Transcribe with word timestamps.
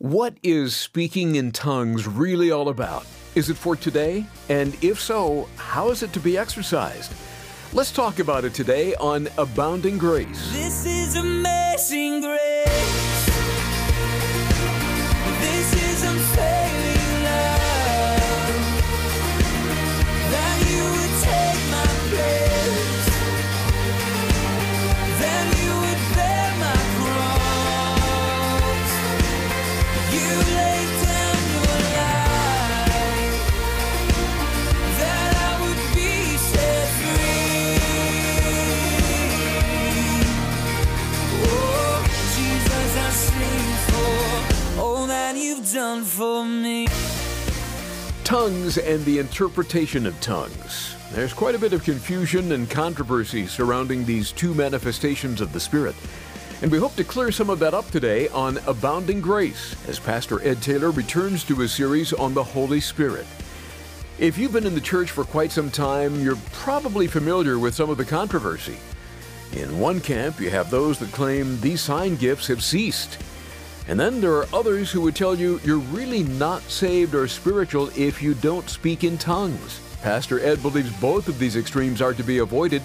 What 0.00 0.36
is 0.44 0.76
speaking 0.76 1.34
in 1.34 1.50
tongues 1.50 2.06
really 2.06 2.52
all 2.52 2.68
about? 2.68 3.04
Is 3.34 3.50
it 3.50 3.56
for 3.56 3.74
today? 3.74 4.26
And 4.48 4.76
if 4.80 5.00
so, 5.00 5.48
how 5.56 5.90
is 5.90 6.04
it 6.04 6.12
to 6.12 6.20
be 6.20 6.38
exercised? 6.38 7.12
Let's 7.72 7.90
talk 7.90 8.20
about 8.20 8.44
it 8.44 8.54
today 8.54 8.94
on 8.94 9.26
Abounding 9.38 9.98
Grace. 9.98 10.52
This 10.52 10.86
is 10.86 11.16
amazing 11.16 12.20
grace. 12.20 13.26
This 15.40 15.72
is 15.74 16.04
unfailing 16.04 17.24
love. 17.24 18.54
That 20.30 20.58
you 20.70 20.84
would 20.94 21.14
take 21.24 21.60
my 21.72 21.86
place. 22.10 22.57
For 46.02 46.44
me. 46.44 46.86
Tongues 48.24 48.78
and 48.78 49.04
the 49.04 49.18
interpretation 49.18 50.06
of 50.06 50.20
tongues. 50.20 50.94
There's 51.12 51.32
quite 51.32 51.54
a 51.54 51.58
bit 51.58 51.72
of 51.72 51.84
confusion 51.84 52.52
and 52.52 52.68
controversy 52.68 53.46
surrounding 53.46 54.04
these 54.04 54.32
two 54.32 54.54
manifestations 54.54 55.40
of 55.40 55.52
the 55.52 55.60
Spirit. 55.60 55.94
And 56.60 56.70
we 56.70 56.78
hope 56.78 56.96
to 56.96 57.04
clear 57.04 57.32
some 57.32 57.50
of 57.50 57.60
that 57.60 57.72
up 57.72 57.88
today 57.90 58.28
on 58.28 58.58
Abounding 58.66 59.20
Grace 59.20 59.76
as 59.88 59.98
Pastor 59.98 60.42
Ed 60.42 60.60
Taylor 60.60 60.90
returns 60.90 61.44
to 61.44 61.56
his 61.56 61.72
series 61.72 62.12
on 62.12 62.34
the 62.34 62.42
Holy 62.42 62.80
Spirit. 62.80 63.26
If 64.18 64.36
you've 64.36 64.52
been 64.52 64.66
in 64.66 64.74
the 64.74 64.80
church 64.80 65.12
for 65.12 65.24
quite 65.24 65.52
some 65.52 65.70
time, 65.70 66.20
you're 66.20 66.38
probably 66.52 67.06
familiar 67.06 67.58
with 67.58 67.74
some 67.74 67.88
of 67.88 67.96
the 67.96 68.04
controversy. 68.04 68.76
In 69.52 69.78
one 69.78 70.00
camp, 70.00 70.40
you 70.40 70.50
have 70.50 70.70
those 70.70 70.98
that 70.98 71.12
claim 71.12 71.60
these 71.60 71.80
sign 71.80 72.16
gifts 72.16 72.48
have 72.48 72.62
ceased. 72.62 73.22
And 73.88 73.98
then 73.98 74.20
there 74.20 74.34
are 74.34 74.46
others 74.52 74.90
who 74.90 75.00
would 75.00 75.16
tell 75.16 75.34
you 75.34 75.60
you're 75.64 75.78
really 75.78 76.22
not 76.22 76.62
saved 76.62 77.14
or 77.14 77.26
spiritual 77.26 77.90
if 77.96 78.22
you 78.22 78.34
don't 78.34 78.68
speak 78.68 79.02
in 79.02 79.16
tongues. 79.16 79.80
Pastor 80.02 80.38
Ed 80.40 80.60
believes 80.60 80.92
both 81.00 81.26
of 81.26 81.38
these 81.38 81.56
extremes 81.56 82.02
are 82.02 82.12
to 82.12 82.22
be 82.22 82.38
avoided 82.38 82.82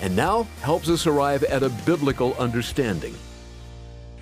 and 0.00 0.14
now 0.14 0.44
helps 0.62 0.88
us 0.88 1.06
arrive 1.06 1.42
at 1.44 1.64
a 1.64 1.68
biblical 1.84 2.34
understanding. 2.34 3.14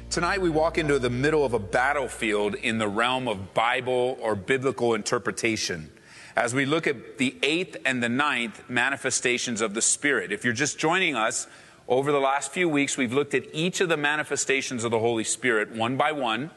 Tonight, 0.09 0.41
we 0.41 0.51
walk 0.51 0.79
into 0.79 0.99
the 0.99 1.11
middle 1.11 1.45
of 1.45 1.55
a 1.55 1.59
battlefield 1.59 2.55
in 2.55 2.79
the 2.79 2.89
realm 2.89 3.29
of 3.29 3.55
Bible 3.55 4.19
or 4.21 4.35
biblical 4.35 4.95
interpretation 4.95 5.91
as 6.35 6.55
we 6.55 6.65
look 6.65 6.87
at 6.87 7.19
the 7.19 7.37
eighth 7.43 7.77
and 7.85 8.03
the 8.03 8.09
ninth 8.09 8.69
manifestations 8.69 9.61
of 9.61 9.75
the 9.75 9.83
Spirit. 9.83 10.33
If 10.33 10.45
you're 10.45 10.55
just 10.55 10.79
joining 10.79 11.15
us, 11.15 11.47
over 11.93 12.11
the 12.11 12.21
last 12.21 12.53
few 12.53 12.69
weeks, 12.69 12.97
we've 12.97 13.13
looked 13.13 13.35
at 13.35 13.45
each 13.53 13.81
of 13.81 13.89
the 13.89 13.97
manifestations 13.97 14.83
of 14.83 14.91
the 14.91 14.99
Holy 14.99 15.25
Spirit 15.25 15.73
one 15.73 15.97
by 15.97 16.11
one. 16.13 16.51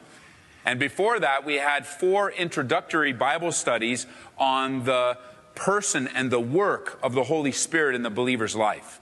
And 0.64 0.80
before 0.80 1.20
that, 1.20 1.44
we 1.44 1.56
had 1.56 1.86
four 1.86 2.30
introductory 2.30 3.12
Bible 3.12 3.52
studies 3.52 4.06
on 4.38 4.84
the 4.84 5.18
person 5.54 6.08
and 6.08 6.30
the 6.30 6.40
work 6.40 6.98
of 7.02 7.12
the 7.12 7.24
Holy 7.24 7.52
Spirit 7.52 7.94
in 7.94 8.02
the 8.02 8.10
believer's 8.10 8.56
life. 8.56 9.00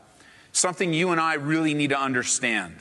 Something 0.51 0.93
you 0.93 1.11
and 1.11 1.21
I 1.21 1.35
really 1.35 1.73
need 1.73 1.91
to 1.91 1.99
understand. 1.99 2.79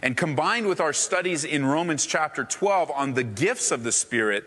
And 0.00 0.16
combined 0.16 0.68
with 0.68 0.80
our 0.80 0.92
studies 0.92 1.44
in 1.44 1.66
Romans 1.66 2.06
chapter 2.06 2.44
12 2.44 2.90
on 2.92 3.14
the 3.14 3.24
gifts 3.24 3.72
of 3.72 3.82
the 3.82 3.92
Spirit, 3.92 4.44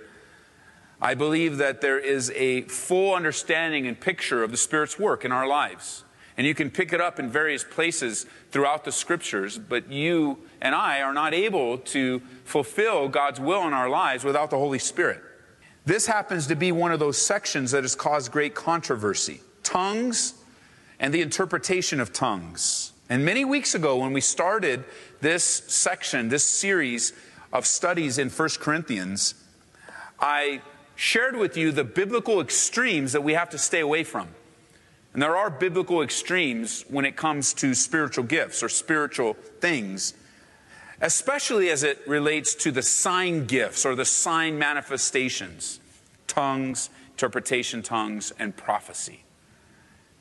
I 1.01 1.13
believe 1.13 1.57
that 1.57 1.81
there 1.81 1.99
is 1.99 2.31
a 2.31 2.61
full 2.61 3.13
understanding 3.13 3.85
and 3.85 3.99
picture 3.99 4.43
of 4.43 4.51
the 4.51 4.57
Spirit's 4.57 4.97
work 4.97 5.25
in 5.25 5.33
our 5.33 5.45
lives. 5.45 6.04
And 6.37 6.45
you 6.45 6.53
can 6.53 6.69
pick 6.69 6.91
it 6.91 6.99
up 6.99 7.19
in 7.19 7.29
various 7.29 7.63
places 7.63 8.25
throughout 8.51 8.83
the 8.83 8.91
scriptures, 8.91 9.57
but 9.57 9.89
you 9.89 10.39
and 10.61 10.75
I 10.75 11.01
are 11.01 11.13
not 11.13 11.33
able 11.33 11.77
to 11.77 12.21
fulfill 12.43 13.07
God's 13.07 13.39
will 13.39 13.65
in 13.65 13.73
our 13.73 13.89
lives 13.89 14.23
without 14.23 14.49
the 14.49 14.57
Holy 14.57 14.79
Spirit. 14.79 15.21
This 15.85 16.07
happens 16.07 16.47
to 16.47 16.55
be 16.55 16.71
one 16.71 16.91
of 16.91 16.99
those 16.99 17.17
sections 17.17 17.71
that 17.71 17.83
has 17.83 17.95
caused 17.95 18.31
great 18.31 18.55
controversy 18.55 19.41
tongues 19.63 20.33
and 20.99 21.13
the 21.13 21.21
interpretation 21.21 21.99
of 21.99 22.13
tongues. 22.13 22.91
And 23.09 23.23
many 23.23 23.45
weeks 23.45 23.75
ago, 23.75 23.97
when 23.97 24.13
we 24.13 24.21
started 24.21 24.83
this 25.21 25.43
section, 25.43 26.29
this 26.29 26.43
series 26.43 27.13
of 27.53 27.65
studies 27.65 28.17
in 28.17 28.29
1 28.29 28.49
Corinthians, 28.59 29.35
I 30.19 30.61
shared 30.95 31.35
with 31.35 31.55
you 31.57 31.71
the 31.71 31.83
biblical 31.83 32.41
extremes 32.41 33.11
that 33.11 33.23
we 33.23 33.33
have 33.33 33.49
to 33.51 33.57
stay 33.57 33.81
away 33.81 34.03
from. 34.03 34.29
And 35.15 35.21
there 35.21 35.37
are 35.37 35.49
biblical 35.49 36.01
extremes 36.01 36.83
when 36.89 37.05
it 37.05 37.15
comes 37.15 37.53
to 37.53 37.73
spiritual 37.73 38.25
gifts 38.25 38.61
or 38.61 38.67
spiritual 38.67 39.35
things, 39.61 40.13
especially 40.99 41.69
as 41.69 41.83
it 41.83 42.05
relates 42.05 42.53
to 42.55 42.69
the 42.69 42.81
sign 42.81 43.45
gifts 43.45 43.85
or 43.85 43.95
the 43.95 44.03
sign 44.03 44.59
manifestations 44.59 45.79
tongues, 46.27 46.89
interpretation 47.11 47.81
tongues, 47.81 48.33
and 48.39 48.57
prophecy. 48.57 49.23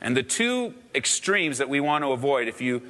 And 0.00 0.16
the 0.16 0.22
two 0.22 0.75
extremes 0.94 1.59
that 1.59 1.69
we 1.69 1.81
want 1.81 2.05
to 2.05 2.12
avoid, 2.12 2.47
if 2.47 2.61
you 2.61 2.81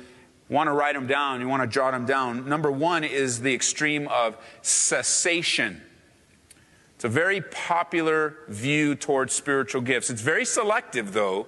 want 0.51 0.67
to 0.67 0.73
write 0.73 0.97
them 0.97 1.07
down, 1.07 1.41
you 1.41 1.49
want 1.49 1.63
to 1.63 1.67
jot 1.67 1.93
them 1.93 2.05
down, 2.05 2.47
number 2.47 2.71
one 2.71 3.03
is 3.03 3.41
the 3.41 3.55
extreme 3.55 4.09
of 4.09 4.37
cessation. 4.61 5.81
It's 6.97 7.05
a 7.05 7.09
very 7.09 7.41
popular 7.41 8.37
view 8.49 8.95
towards 8.95 9.33
spiritual 9.33 9.81
gifts. 9.81 10.11
It's 10.11 10.21
very 10.21 10.45
selective, 10.45 11.15
though. 11.15 11.47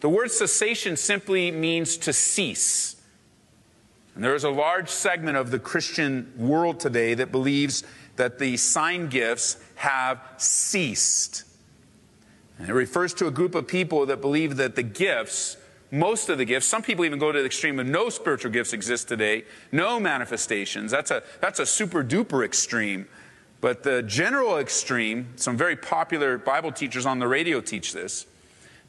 The 0.00 0.08
word 0.08 0.30
cessation 0.30 0.96
simply 0.96 1.50
means 1.50 1.96
to 1.98 2.12
cease. 2.12 2.96
And 4.14 4.22
there 4.22 4.34
is 4.34 4.44
a 4.44 4.50
large 4.50 4.88
segment 4.88 5.36
of 5.36 5.50
the 5.50 5.58
Christian 5.58 6.32
world 6.36 6.80
today 6.80 7.14
that 7.14 7.32
believes 7.32 7.84
that 8.16 8.38
the 8.38 8.56
sign 8.56 9.08
gifts 9.08 9.58
have 9.76 10.20
ceased. 10.36 11.44
And 12.58 12.68
it 12.68 12.74
refers 12.74 13.14
to 13.14 13.26
a 13.26 13.30
group 13.30 13.54
of 13.54 13.68
people 13.68 14.06
that 14.06 14.20
believe 14.20 14.56
that 14.56 14.74
the 14.74 14.82
gifts, 14.82 15.56
most 15.90 16.28
of 16.28 16.38
the 16.38 16.44
gifts, 16.44 16.66
some 16.66 16.82
people 16.82 17.04
even 17.04 17.18
go 17.18 17.30
to 17.30 17.38
the 17.38 17.46
extreme 17.46 17.78
of 17.78 17.86
no 17.86 18.08
spiritual 18.08 18.50
gifts 18.50 18.72
exist 18.72 19.06
today, 19.06 19.44
no 19.70 20.00
manifestations. 20.00 20.90
That's 20.90 21.12
a, 21.12 21.22
that's 21.40 21.60
a 21.60 21.66
super 21.66 22.02
duper 22.02 22.44
extreme. 22.44 23.06
But 23.60 23.82
the 23.82 24.02
general 24.02 24.58
extreme, 24.58 25.32
some 25.36 25.56
very 25.56 25.76
popular 25.76 26.38
Bible 26.38 26.72
teachers 26.72 27.06
on 27.06 27.18
the 27.18 27.28
radio 27.28 27.60
teach 27.60 27.92
this, 27.92 28.26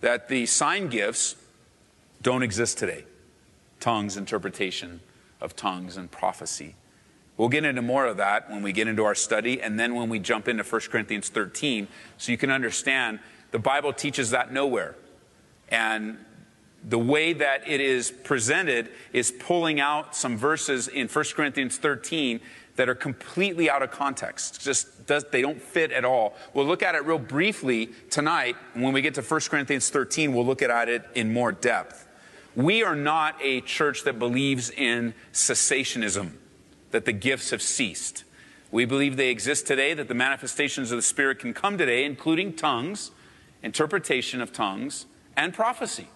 that 0.02 0.30
the 0.30 0.46
sign 0.46 0.88
gifts 0.88 1.36
don't 2.22 2.44
exist 2.44 2.78
today 2.78 3.06
tongues, 3.80 4.18
interpretation 4.18 5.00
of 5.40 5.56
tongues, 5.56 5.96
and 5.96 6.12
prophecy. 6.12 6.76
We'll 7.38 7.48
get 7.48 7.64
into 7.64 7.82
more 7.82 8.06
of 8.06 8.18
that 8.18 8.50
when 8.50 8.62
we 8.62 8.74
get 8.74 8.90
into 8.90 9.06
our 9.06 9.16
study 9.16 9.62
and 9.62 9.80
then 9.80 9.96
when 9.96 10.10
we 10.10 10.20
jump 10.20 10.50
into 10.50 10.64
1 10.64 10.82
Corinthians 10.92 11.30
13 11.30 11.88
so 12.18 12.34
you 12.34 12.38
can 12.38 12.52
understand 12.52 13.20
the 13.52 13.60
Bible 13.60 13.94
teaches 13.94 14.32
that 14.32 14.52
nowhere. 14.52 14.96
And 15.70 16.18
the 16.84 17.00
way 17.00 17.32
that 17.34 17.66
it 17.66 17.80
is 17.80 18.12
presented 18.12 18.90
is 19.14 19.32
pulling 19.32 19.80
out 19.80 20.16
some 20.16 20.38
verses 20.38 20.90
in 20.90 21.08
1 21.08 21.26
Corinthians 21.34 21.78
13 21.78 22.42
that 22.80 22.88
are 22.88 22.96
completely 22.96 23.70
out 23.70 23.84
of 23.84 23.92
context. 23.92 24.62
Just 24.62 25.06
does, 25.06 25.26
they 25.26 25.42
don't 25.42 25.62
fit 25.62 25.92
at 25.92 26.06
all. 26.06 26.34
We'll 26.54 26.66
look 26.66 26.82
at 26.82 26.96
it 26.96 27.04
real 27.04 27.20
briefly 27.20 27.90
tonight. 28.10 28.56
When 28.74 28.94
we 28.94 29.02
get 29.02 29.16
to 29.16 29.22
1 29.22 29.42
Corinthians 29.50 29.90
13, 29.90 30.34
we'll 30.34 30.46
look 30.46 30.62
at 30.62 30.88
it 30.88 31.04
in 31.14 31.34
more 31.34 31.52
depth. 31.52 32.08
We 32.56 32.82
are 32.82 32.96
not 32.96 33.36
a 33.42 33.60
church 33.60 34.06
that 34.06 34.18
believes 34.18 34.70
in 34.70 35.14
cessationism, 35.34 36.32
that 36.92 37.04
the 37.04 37.12
gifts 37.12 37.50
have 37.50 37.62
ceased. 37.62 38.24
We 38.72 38.86
believe 38.86 39.18
they 39.18 39.30
exist 39.30 39.68
today, 39.68 39.94
that 39.94 40.08
the 40.08 40.14
manifestations 40.14 40.90
of 40.94 40.98
the 41.00 41.02
Spirit 41.02 41.40
can 41.40 41.54
come 41.54 41.78
today, 41.78 42.06
including 42.06 42.54
tongues, 42.54 43.12
interpretation 43.62 44.40
of 44.40 44.54
tongues, 44.54 45.06
and 45.36 45.54
prophecy. 45.54 46.08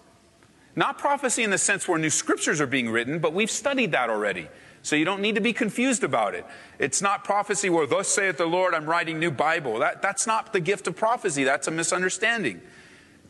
Not 0.76 0.96
prophecy 0.96 1.42
in 1.42 1.50
the 1.50 1.58
sense 1.58 1.86
where 1.86 1.98
new 1.98 2.08
scriptures 2.08 2.58
are 2.62 2.66
being 2.66 2.88
written, 2.88 3.18
but 3.18 3.34
we've 3.34 3.50
studied 3.50 3.92
that 3.92 4.08
already. 4.08 4.48
So 4.84 4.96
you 4.96 5.06
don't 5.06 5.22
need 5.22 5.36
to 5.36 5.40
be 5.40 5.54
confused 5.54 6.04
about 6.04 6.34
it. 6.34 6.44
It's 6.78 7.00
not 7.00 7.24
prophecy 7.24 7.70
where, 7.70 7.86
thus 7.86 8.06
saith 8.06 8.36
the 8.36 8.44
Lord, 8.44 8.74
I'm 8.74 8.84
writing 8.84 9.18
new 9.18 9.30
Bible. 9.30 9.78
That, 9.78 10.02
that's 10.02 10.26
not 10.26 10.52
the 10.52 10.60
gift 10.60 10.86
of 10.86 10.94
prophecy. 10.94 11.42
That's 11.42 11.66
a 11.66 11.70
misunderstanding. 11.70 12.60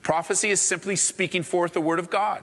Prophecy 0.02 0.50
is 0.50 0.60
simply 0.60 0.96
speaking 0.96 1.44
forth 1.44 1.72
the 1.72 1.80
word 1.80 2.00
of 2.00 2.10
God, 2.10 2.42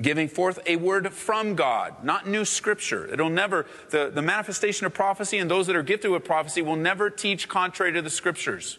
giving 0.00 0.26
forth 0.26 0.58
a 0.66 0.76
word 0.76 1.12
from 1.12 1.54
God, 1.54 2.02
not 2.02 2.26
new 2.26 2.46
scripture. 2.46 3.06
It'll 3.12 3.28
never, 3.28 3.66
the, 3.90 4.10
the 4.12 4.22
manifestation 4.22 4.86
of 4.86 4.94
prophecy 4.94 5.36
and 5.36 5.50
those 5.50 5.66
that 5.66 5.76
are 5.76 5.82
gifted 5.82 6.10
with 6.10 6.24
prophecy 6.24 6.62
will 6.62 6.76
never 6.76 7.10
teach 7.10 7.46
contrary 7.46 7.92
to 7.92 8.00
the 8.00 8.08
scriptures. 8.08 8.78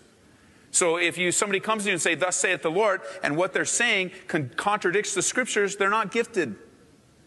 So 0.72 0.98
if 0.98 1.20
you 1.20 1.32
somebody 1.32 1.60
comes 1.60 1.84
to 1.84 1.90
you 1.90 1.94
and 1.94 2.02
say, 2.02 2.16
"Thus 2.16 2.36
saith 2.36 2.64
the 2.64 2.72
Lord," 2.72 3.02
and 3.24 3.38
what 3.38 3.54
they're 3.54 3.64
saying 3.64 4.10
con- 4.28 4.50
contradicts 4.58 5.14
the 5.14 5.22
scriptures, 5.22 5.78
they're 5.78 5.90
not 5.92 6.12
gifted. 6.12 6.56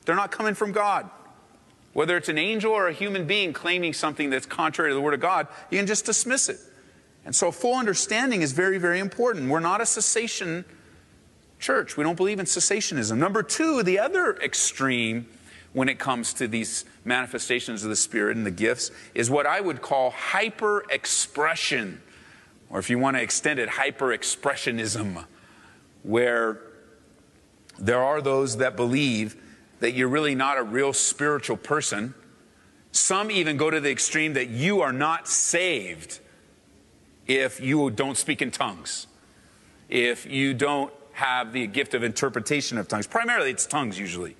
They're 0.04 0.16
not 0.16 0.32
coming 0.32 0.54
from 0.54 0.72
God. 0.72 1.08
Whether 1.92 2.16
it's 2.16 2.28
an 2.28 2.38
angel 2.38 2.72
or 2.72 2.88
a 2.88 2.92
human 2.92 3.26
being 3.26 3.52
claiming 3.52 3.92
something 3.92 4.30
that's 4.30 4.46
contrary 4.46 4.90
to 4.90 4.94
the 4.94 5.00
Word 5.00 5.14
of 5.14 5.20
God, 5.20 5.48
you 5.70 5.78
can 5.78 5.86
just 5.86 6.04
dismiss 6.04 6.48
it. 6.48 6.58
And 7.24 7.34
so, 7.34 7.50
full 7.50 7.74
understanding 7.74 8.42
is 8.42 8.52
very, 8.52 8.78
very 8.78 9.00
important. 9.00 9.50
We're 9.50 9.60
not 9.60 9.80
a 9.80 9.86
cessation 9.86 10.64
church. 11.58 11.96
We 11.96 12.04
don't 12.04 12.16
believe 12.16 12.38
in 12.38 12.46
cessationism. 12.46 13.18
Number 13.18 13.42
two, 13.42 13.82
the 13.82 13.98
other 13.98 14.36
extreme 14.36 15.26
when 15.72 15.88
it 15.88 15.98
comes 15.98 16.32
to 16.34 16.48
these 16.48 16.84
manifestations 17.04 17.84
of 17.84 17.90
the 17.90 17.96
Spirit 17.96 18.36
and 18.36 18.46
the 18.46 18.50
gifts 18.50 18.90
is 19.14 19.30
what 19.30 19.46
I 19.46 19.60
would 19.60 19.82
call 19.82 20.10
hyper 20.10 20.84
expression, 20.90 22.00
or 22.70 22.78
if 22.78 22.88
you 22.88 22.98
want 22.98 23.16
to 23.16 23.22
extend 23.22 23.58
it, 23.58 23.68
hyper 23.68 24.06
expressionism, 24.06 25.24
where 26.02 26.60
there 27.78 28.02
are 28.02 28.20
those 28.20 28.56
that 28.56 28.76
believe 28.76 29.36
that 29.80 29.92
you're 29.92 30.08
really 30.08 30.34
not 30.34 30.58
a 30.58 30.62
real 30.62 30.92
spiritual 30.92 31.56
person. 31.56 32.14
Some 32.92 33.30
even 33.30 33.56
go 33.56 33.70
to 33.70 33.80
the 33.80 33.90
extreme 33.90 34.34
that 34.34 34.48
you 34.48 34.80
are 34.80 34.92
not 34.92 35.28
saved 35.28 36.20
if 37.26 37.60
you 37.60 37.90
don't 37.90 38.16
speak 38.16 38.40
in 38.42 38.50
tongues, 38.50 39.06
if 39.88 40.26
you 40.26 40.54
don't 40.54 40.92
have 41.12 41.52
the 41.52 41.66
gift 41.66 41.94
of 41.94 42.02
interpretation 42.02 42.78
of 42.78 42.88
tongues. 42.88 43.06
Primarily, 43.06 43.50
it's 43.50 43.66
tongues 43.66 43.98
usually. 43.98 44.36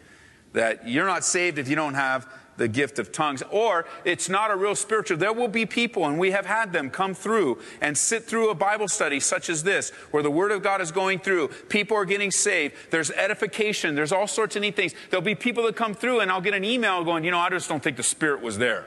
That 0.55 0.89
you're 0.89 1.07
not 1.07 1.25
saved 1.25 1.59
if 1.59 1.69
you 1.69 1.77
don't 1.77 1.95
have 1.95 2.27
the 2.59 2.69
gift 2.69 2.99
of 2.99 3.11
tongues, 3.11 3.43
or 3.51 3.87
it's 4.05 4.29
not 4.29 4.51
a 4.51 4.57
real 4.57 4.75
spiritual. 4.75 5.17
There 5.17 5.33
will 5.33 5.49
be 5.49 5.65
people, 5.65 6.05
and 6.05 6.19
we 6.19 6.33
have 6.33 6.45
had 6.45 6.73
them 6.73 6.91
come 6.91 7.15
through 7.15 7.59
and 7.81 7.97
sit 7.97 8.25
through 8.25 8.51
a 8.51 8.55
Bible 8.55 8.89
study 8.89 9.21
such 9.21 9.49
as 9.49 9.63
this, 9.63 9.91
where 10.11 10.23
the 10.23 10.31
Word 10.31 10.53
of 10.53 10.63
God 10.63 10.81
is 10.81 10.93
going 10.93 11.21
through. 11.21 11.49
People 11.69 11.97
are 11.97 12.05
getting 12.05 12.31
saved. 12.31 12.75
There's 12.91 13.11
edification. 13.13 13.95
There's 13.95 14.13
all 14.13 14.27
sorts 14.27 14.57
of 14.57 14.63
neat 14.63 14.77
things. 14.77 14.95
There'll 15.11 15.25
be 15.25 15.35
people 15.35 15.65
that 15.65 15.77
come 15.77 15.95
through, 15.95 16.21
and 16.21 16.31
I'll 16.31 16.41
get 16.41 16.55
an 16.55 16.65
email 16.65 17.03
going, 17.05 17.25
you 17.25 17.31
know, 17.31 17.39
I 17.39 17.49
just 17.49 17.69
don't 17.69 17.83
think 17.83 17.97
the 17.97 18.03
Spirit 18.03 18.43
was 18.43 18.59
there. 18.59 18.87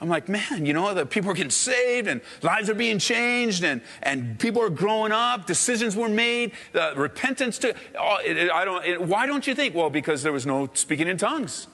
I'm 0.00 0.08
like, 0.08 0.28
man, 0.28 0.66
you 0.66 0.72
know, 0.72 0.92
the 0.92 1.06
people 1.06 1.30
are 1.30 1.34
getting 1.34 1.50
saved 1.50 2.08
and 2.08 2.20
lives 2.42 2.68
are 2.68 2.74
being 2.74 2.98
changed 2.98 3.64
and, 3.64 3.80
and 4.02 4.38
people 4.38 4.60
are 4.60 4.68
growing 4.68 5.12
up, 5.12 5.46
decisions 5.46 5.96
were 5.96 6.10
made, 6.10 6.52
uh, 6.74 6.92
repentance 6.94 7.58
to, 7.60 7.74
oh, 7.98 8.18
it, 8.22 8.36
it, 8.36 8.50
I 8.50 8.66
don't, 8.66 8.84
it, 8.84 9.00
why 9.00 9.26
don't 9.26 9.46
you 9.46 9.54
think? 9.54 9.74
Well, 9.74 9.88
because 9.88 10.22
there 10.22 10.32
was 10.32 10.44
no 10.44 10.68
speaking 10.74 11.08
in 11.08 11.16
tongues. 11.16 11.68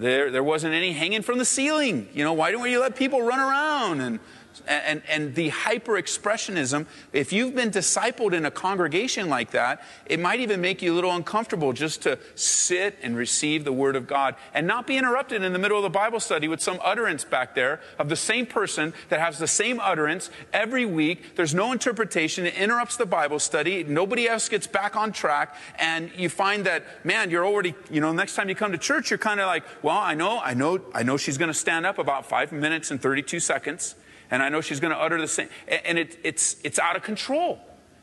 There, 0.00 0.30
there 0.30 0.42
wasn't 0.42 0.72
any 0.72 0.92
hanging 0.92 1.20
from 1.20 1.36
the 1.36 1.44
ceiling. 1.44 2.08
You 2.14 2.24
know, 2.24 2.32
why 2.32 2.52
don't 2.52 2.70
you 2.70 2.80
let 2.80 2.96
people 2.96 3.20
run 3.20 3.38
around 3.38 4.00
and 4.00 4.18
and, 4.66 5.02
and 5.08 5.34
the 5.34 5.48
hyper 5.48 5.92
expressionism, 5.92 6.86
if 7.12 7.32
you've 7.32 7.54
been 7.54 7.70
discipled 7.70 8.32
in 8.32 8.44
a 8.44 8.50
congregation 8.50 9.28
like 9.28 9.50
that, 9.50 9.82
it 10.06 10.20
might 10.20 10.40
even 10.40 10.60
make 10.60 10.82
you 10.82 10.92
a 10.92 10.94
little 10.94 11.12
uncomfortable 11.12 11.72
just 11.72 12.02
to 12.02 12.18
sit 12.34 12.96
and 13.02 13.16
receive 13.16 13.64
the 13.64 13.72
Word 13.72 13.96
of 13.96 14.06
God 14.06 14.34
and 14.54 14.66
not 14.66 14.86
be 14.86 14.96
interrupted 14.96 15.42
in 15.42 15.52
the 15.52 15.58
middle 15.58 15.76
of 15.76 15.82
the 15.82 15.90
Bible 15.90 16.20
study 16.20 16.48
with 16.48 16.60
some 16.60 16.78
utterance 16.82 17.24
back 17.24 17.54
there 17.54 17.80
of 17.98 18.08
the 18.08 18.16
same 18.16 18.46
person 18.46 18.92
that 19.08 19.20
has 19.20 19.38
the 19.38 19.46
same 19.46 19.80
utterance 19.80 20.30
every 20.52 20.84
week. 20.84 21.36
There's 21.36 21.54
no 21.54 21.72
interpretation. 21.72 22.46
It 22.46 22.54
interrupts 22.54 22.96
the 22.96 23.06
Bible 23.06 23.38
study. 23.38 23.84
Nobody 23.84 24.28
else 24.28 24.48
gets 24.48 24.66
back 24.66 24.96
on 24.96 25.12
track. 25.12 25.56
And 25.78 26.10
you 26.16 26.28
find 26.28 26.64
that, 26.66 26.84
man, 27.04 27.30
you're 27.30 27.46
already, 27.46 27.74
you 27.90 28.00
know, 28.00 28.12
next 28.12 28.34
time 28.34 28.48
you 28.48 28.54
come 28.54 28.72
to 28.72 28.78
church, 28.78 29.10
you're 29.10 29.18
kind 29.18 29.40
of 29.40 29.46
like, 29.46 29.64
well, 29.82 29.98
I 29.98 30.14
know, 30.14 30.40
I 30.40 30.54
know, 30.54 30.80
I 30.94 31.02
know 31.02 31.16
she's 31.16 31.38
going 31.38 31.50
to 31.50 31.58
stand 31.58 31.86
up 31.86 31.98
about 31.98 32.26
five 32.26 32.52
minutes 32.52 32.90
and 32.90 33.00
32 33.00 33.40
seconds 33.40 33.94
and 34.30 34.42
I 34.42 34.48
know 34.48 34.60
she's 34.60 34.80
going 34.80 34.92
to 34.92 35.00
utter 35.00 35.20
the 35.20 35.28
same. 35.28 35.48
And 35.84 35.98
it, 35.98 36.18
it's, 36.22 36.56
it's 36.62 36.78
out 36.78 36.96
of 36.96 37.02
control. 37.02 37.58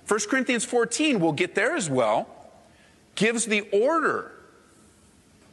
1 0.07 0.19
Corinthians 0.29 0.65
14, 0.65 1.19
we'll 1.19 1.31
get 1.31 1.55
there 1.55 1.75
as 1.75 1.89
well, 1.89 2.27
gives 3.15 3.45
the 3.45 3.61
order 3.71 4.31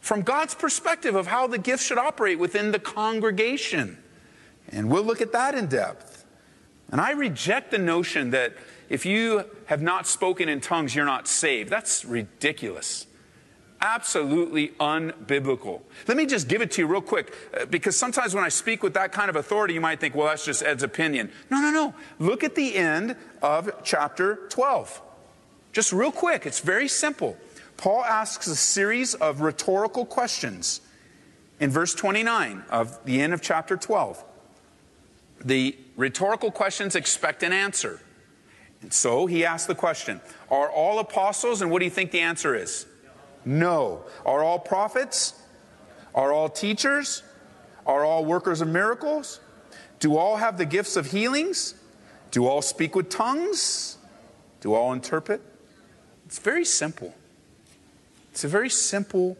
from 0.00 0.22
God's 0.22 0.54
perspective 0.54 1.14
of 1.14 1.26
how 1.26 1.46
the 1.46 1.58
gifts 1.58 1.86
should 1.86 1.98
operate 1.98 2.38
within 2.38 2.72
the 2.72 2.78
congregation. 2.78 3.98
And 4.70 4.90
we'll 4.90 5.04
look 5.04 5.20
at 5.20 5.32
that 5.32 5.54
in 5.54 5.66
depth. 5.66 6.24
And 6.90 7.00
I 7.00 7.12
reject 7.12 7.70
the 7.70 7.78
notion 7.78 8.30
that 8.30 8.54
if 8.88 9.06
you 9.06 9.44
have 9.66 9.80
not 9.80 10.06
spoken 10.06 10.48
in 10.48 10.60
tongues, 10.60 10.94
you're 10.94 11.06
not 11.06 11.26
saved. 11.26 11.70
That's 11.70 12.04
ridiculous 12.04 13.06
absolutely 13.84 14.68
unbiblical. 14.80 15.82
Let 16.08 16.16
me 16.16 16.24
just 16.24 16.48
give 16.48 16.62
it 16.62 16.70
to 16.72 16.82
you 16.82 16.86
real 16.86 17.02
quick, 17.02 17.34
uh, 17.52 17.66
because 17.66 17.96
sometimes 17.96 18.34
when 18.34 18.42
I 18.42 18.48
speak 18.48 18.82
with 18.82 18.94
that 18.94 19.12
kind 19.12 19.28
of 19.28 19.36
authority, 19.36 19.74
you 19.74 19.80
might 19.80 20.00
think, 20.00 20.14
well, 20.14 20.28
that's 20.28 20.44
just 20.44 20.62
Ed's 20.62 20.82
opinion. 20.82 21.30
No, 21.50 21.60
no, 21.60 21.70
no. 21.70 21.94
Look 22.18 22.42
at 22.42 22.54
the 22.54 22.76
end 22.76 23.14
of 23.42 23.70
chapter 23.84 24.36
12. 24.48 25.02
Just 25.72 25.92
real 25.92 26.10
quick, 26.10 26.46
it's 26.46 26.60
very 26.60 26.88
simple. 26.88 27.36
Paul 27.76 28.04
asks 28.04 28.46
a 28.46 28.56
series 28.56 29.14
of 29.14 29.42
rhetorical 29.42 30.06
questions 30.06 30.80
in 31.60 31.70
verse 31.70 31.94
29 31.94 32.64
of 32.70 33.04
the 33.04 33.20
end 33.20 33.34
of 33.34 33.42
chapter 33.42 33.76
12. 33.76 34.24
The 35.44 35.76
rhetorical 35.96 36.50
questions 36.50 36.96
expect 36.96 37.42
an 37.42 37.52
answer. 37.52 38.00
And 38.80 38.92
so 38.92 39.26
he 39.26 39.44
asks 39.44 39.66
the 39.66 39.74
question 39.74 40.22
Are 40.50 40.70
all 40.70 41.00
apostles? 41.00 41.60
And 41.60 41.70
what 41.70 41.80
do 41.80 41.84
you 41.84 41.90
think 41.90 42.12
the 42.12 42.20
answer 42.20 42.54
is? 42.54 42.86
No. 43.44 44.04
Are 44.24 44.42
all 44.42 44.58
prophets? 44.58 45.34
Are 46.14 46.32
all 46.32 46.48
teachers? 46.48 47.22
Are 47.86 48.04
all 48.04 48.24
workers 48.24 48.60
of 48.60 48.68
miracles? 48.68 49.40
Do 50.00 50.16
all 50.16 50.36
have 50.36 50.58
the 50.58 50.64
gifts 50.64 50.96
of 50.96 51.10
healings? 51.10 51.74
Do 52.30 52.46
all 52.46 52.62
speak 52.62 52.94
with 52.94 53.08
tongues? 53.08 53.98
Do 54.60 54.74
all 54.74 54.92
interpret? 54.92 55.40
It's 56.26 56.38
very 56.38 56.64
simple. 56.64 57.14
It's 58.32 58.44
a 58.44 58.48
very 58.48 58.70
simple 58.70 59.36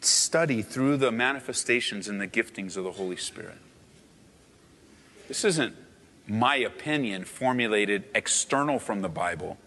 study 0.00 0.62
through 0.62 0.98
the 0.98 1.10
manifestations 1.10 2.08
and 2.08 2.20
the 2.20 2.28
giftings 2.28 2.76
of 2.76 2.84
the 2.84 2.92
Holy 2.92 3.16
Spirit. 3.16 3.58
This 5.28 5.44
isn't 5.44 5.74
my 6.26 6.56
opinion 6.56 7.24
formulated 7.24 8.04
external 8.14 8.78
from 8.78 9.02
the 9.02 9.08
Bible. 9.08 9.58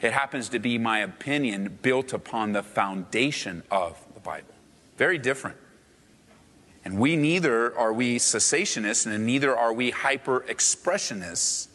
It 0.00 0.12
happens 0.12 0.48
to 0.50 0.58
be 0.58 0.78
my 0.78 1.00
opinion 1.00 1.78
built 1.82 2.12
upon 2.12 2.52
the 2.52 2.62
foundation 2.62 3.62
of 3.70 3.98
the 4.14 4.20
Bible. 4.20 4.54
Very 4.96 5.18
different. 5.18 5.56
And 6.84 6.98
we 6.98 7.16
neither 7.16 7.76
are 7.76 7.92
we 7.92 8.16
cessationists 8.18 9.06
and 9.06 9.26
neither 9.26 9.56
are 9.56 9.72
we 9.72 9.90
hyper 9.90 10.40
expressionists. 10.48 11.68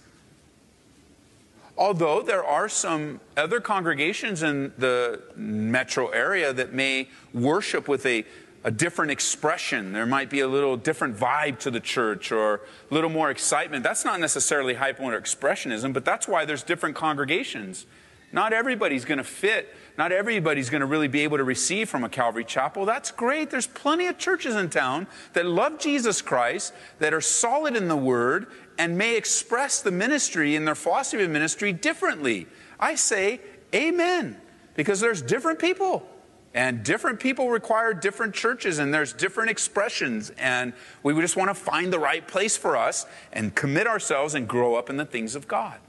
Although 1.77 2.21
there 2.21 2.43
are 2.43 2.69
some 2.69 3.19
other 3.35 3.59
congregations 3.59 4.43
in 4.43 4.71
the 4.77 5.21
metro 5.35 6.07
area 6.09 6.53
that 6.53 6.71
may 6.73 7.09
worship 7.33 7.87
with 7.87 8.05
a, 8.05 8.23
a 8.63 8.71
different 8.71 9.11
expression. 9.11 9.91
There 9.91 10.05
might 10.05 10.29
be 10.29 10.39
a 10.39 10.47
little 10.47 10.77
different 10.77 11.17
vibe 11.17 11.59
to 11.59 11.71
the 11.71 11.79
church 11.79 12.31
or 12.31 12.61
a 12.89 12.93
little 12.93 13.09
more 13.09 13.31
excitement. 13.31 13.83
That's 13.83 14.05
not 14.05 14.19
necessarily 14.19 14.75
hyper 14.75 15.19
expressionism, 15.19 15.93
but 15.93 16.05
that's 16.05 16.27
why 16.27 16.45
there's 16.45 16.63
different 16.63 16.95
congregations. 16.95 17.85
Not 18.33 18.51
everybody's 18.51 19.05
going 19.05 19.19
to 19.19 19.23
fit. 19.23 19.73
Not 19.95 20.11
everybody's 20.11 20.71
going 20.71 20.81
to 20.81 20.87
really 20.87 21.07
be 21.07 21.21
able 21.21 21.37
to 21.37 21.43
receive 21.43 21.87
from 21.87 22.03
a 22.03 22.09
Calvary 22.09 22.43
chapel. 22.43 22.83
That's 22.83 23.11
great. 23.11 23.51
There's 23.51 23.67
plenty 23.67 24.07
of 24.07 24.17
churches 24.17 24.55
in 24.55 24.71
town 24.71 25.05
that 25.33 25.45
love 25.45 25.77
Jesus 25.77 26.21
Christ, 26.21 26.73
that 26.97 27.13
are 27.13 27.21
solid 27.21 27.75
in 27.75 27.87
the 27.87 27.95
Word, 27.95 28.47
and 28.79 28.97
may 28.97 29.15
express 29.15 29.81
the 29.83 29.91
ministry 29.91 30.55
and 30.55 30.67
their 30.67 30.73
philosophy 30.73 31.23
of 31.23 31.29
ministry 31.29 31.71
differently. 31.71 32.47
I 32.79 32.95
say, 32.95 33.39
Amen, 33.73 34.41
because 34.75 34.99
there's 34.99 35.21
different 35.21 35.59
people. 35.59 36.07
And 36.55 36.83
different 36.83 37.19
people 37.19 37.49
require 37.49 37.93
different 37.93 38.35
churches, 38.35 38.77
and 38.77 38.93
there's 38.93 39.13
different 39.13 39.49
expressions. 39.49 40.31
And 40.37 40.73
we 41.01 41.13
just 41.19 41.35
want 41.35 41.49
to 41.49 41.55
find 41.55 41.91
the 41.91 41.99
right 41.99 42.27
place 42.27 42.57
for 42.57 42.77
us 42.77 43.05
and 43.31 43.53
commit 43.55 43.87
ourselves 43.87 44.35
and 44.35 44.47
grow 44.47 44.75
up 44.75 44.89
in 44.89 44.97
the 44.97 45.05
things 45.05 45.35
of 45.35 45.47
God. 45.47 45.79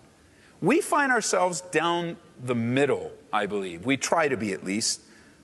We 0.62 0.80
find 0.80 1.12
ourselves 1.12 1.60
down 1.60 2.16
the 2.42 2.54
middle, 2.54 3.12
I 3.32 3.46
believe. 3.46 3.84
We 3.84 3.96
try 3.96 4.28
to 4.28 4.36
be 4.36 4.52
at 4.52 4.64
least. 4.64 5.00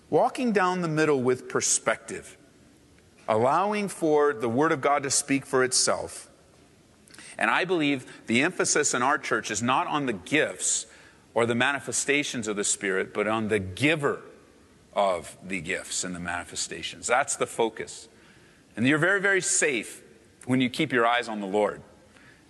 Walking 0.09 0.53
down 0.53 0.81
the 0.81 0.89
middle 0.89 1.23
with 1.23 1.49
perspective, 1.49 2.37
allowing 3.29 3.89
for 3.89 4.33
the 4.33 4.49
Word 4.49 4.73
of 4.73 4.81
God 4.81 5.05
to 5.05 5.11
speak 5.11 5.47
for 5.47 5.63
itself. 5.63 6.29
And 7.39 7.51
I 7.51 7.65
believe 7.65 8.05
the 8.27 8.43
emphasis 8.43 8.93
in 8.93 9.03
our 9.03 9.19
church 9.19 9.51
is 9.51 9.63
not 9.63 9.87
on 9.87 10.07
the 10.07 10.13
gifts 10.13 10.87
or 11.33 11.47
the 11.47 11.55
manifestations 11.55 12.49
of 12.49 12.57
the 12.57 12.65
Spirit, 12.65 13.15
but 13.15 13.29
on 13.29 13.49
the 13.49 13.61
giver 13.61 14.21
of 14.95 15.37
the 15.43 15.61
gifts 15.61 16.03
and 16.03 16.15
the 16.15 16.21
manifestations. 16.21 17.07
That's 17.07 17.37
the 17.37 17.47
focus. 17.47 18.09
And 18.77 18.87
you're 18.87 18.99
very, 18.99 19.21
very 19.21 19.41
safe 19.41 20.03
when 20.47 20.61
you 20.61 20.69
keep 20.69 20.93
your 20.93 21.07
eyes 21.07 21.29
on 21.29 21.41
the 21.41 21.47
Lord. 21.47 21.83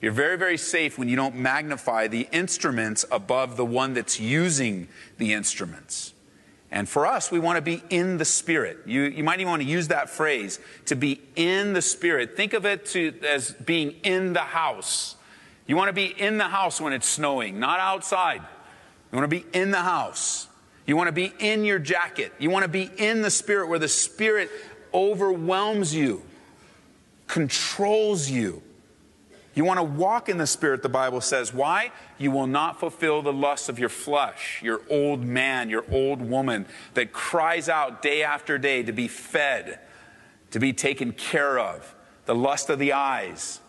You're 0.00 0.12
very, 0.12 0.38
very 0.38 0.56
safe 0.56 0.98
when 0.98 1.08
you 1.08 1.16
don't 1.16 1.36
magnify 1.36 2.08
the 2.08 2.26
instruments 2.32 3.04
above 3.10 3.56
the 3.56 3.66
one 3.66 3.92
that's 3.92 4.18
using 4.18 4.88
the 5.18 5.34
instruments. 5.34 6.14
And 6.70 6.88
for 6.88 7.06
us, 7.06 7.30
we 7.30 7.38
want 7.38 7.56
to 7.56 7.62
be 7.62 7.82
in 7.90 8.16
the 8.16 8.24
Spirit. 8.24 8.78
You, 8.86 9.02
you 9.02 9.24
might 9.24 9.40
even 9.40 9.50
want 9.50 9.62
to 9.62 9.68
use 9.68 9.88
that 9.88 10.08
phrase 10.08 10.60
to 10.86 10.94
be 10.94 11.20
in 11.36 11.72
the 11.72 11.82
Spirit. 11.82 12.36
Think 12.36 12.52
of 12.54 12.64
it 12.64 12.86
to, 12.86 13.12
as 13.28 13.50
being 13.50 13.96
in 14.04 14.32
the 14.32 14.40
house. 14.40 15.16
You 15.66 15.76
want 15.76 15.88
to 15.88 15.92
be 15.92 16.06
in 16.06 16.38
the 16.38 16.48
house 16.48 16.80
when 16.80 16.92
it's 16.92 17.08
snowing, 17.08 17.58
not 17.58 17.80
outside. 17.80 18.40
You 19.12 19.18
want 19.18 19.30
to 19.30 19.36
be 19.36 19.44
in 19.52 19.70
the 19.70 19.82
house. 19.82 20.46
You 20.86 20.96
want 20.96 21.08
to 21.08 21.12
be 21.12 21.32
in 21.40 21.64
your 21.64 21.78
jacket. 21.78 22.32
You 22.38 22.50
want 22.50 22.62
to 22.62 22.68
be 22.68 22.90
in 22.96 23.22
the 23.22 23.30
Spirit 23.30 23.68
where 23.68 23.78
the 23.78 23.88
Spirit 23.88 24.50
overwhelms 24.94 25.94
you, 25.94 26.22
controls 27.26 28.30
you. 28.30 28.62
You 29.54 29.64
want 29.64 29.78
to 29.78 29.84
walk 29.84 30.28
in 30.28 30.38
the 30.38 30.46
Spirit, 30.46 30.82
the 30.82 30.88
Bible 30.88 31.20
says. 31.20 31.52
Why? 31.52 31.90
You 32.18 32.30
will 32.30 32.46
not 32.46 32.78
fulfill 32.78 33.20
the 33.22 33.32
lusts 33.32 33.68
of 33.68 33.78
your 33.78 33.88
flesh, 33.88 34.60
your 34.62 34.80
old 34.88 35.24
man, 35.24 35.70
your 35.70 35.84
old 35.90 36.20
woman 36.20 36.66
that 36.94 37.12
cries 37.12 37.68
out 37.68 38.00
day 38.00 38.22
after 38.22 38.58
day 38.58 38.82
to 38.84 38.92
be 38.92 39.08
fed, 39.08 39.80
to 40.52 40.60
be 40.60 40.72
taken 40.72 41.12
care 41.12 41.58
of. 41.58 41.94
The 42.26 42.34
lust 42.34 42.70
of 42.70 42.78
the 42.78 42.92
eyes, 42.92 43.60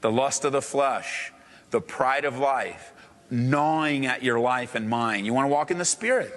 the 0.00 0.10
lust 0.10 0.46
of 0.46 0.52
the 0.52 0.62
flesh, 0.62 1.30
the 1.70 1.80
pride 1.80 2.24
of 2.24 2.38
life, 2.38 2.92
gnawing 3.30 4.06
at 4.06 4.22
your 4.22 4.40
life 4.40 4.74
and 4.74 4.88
mind. 4.88 5.26
You 5.26 5.34
want 5.34 5.44
to 5.44 5.52
walk 5.52 5.70
in 5.70 5.76
the 5.76 5.84
Spirit. 5.84 6.32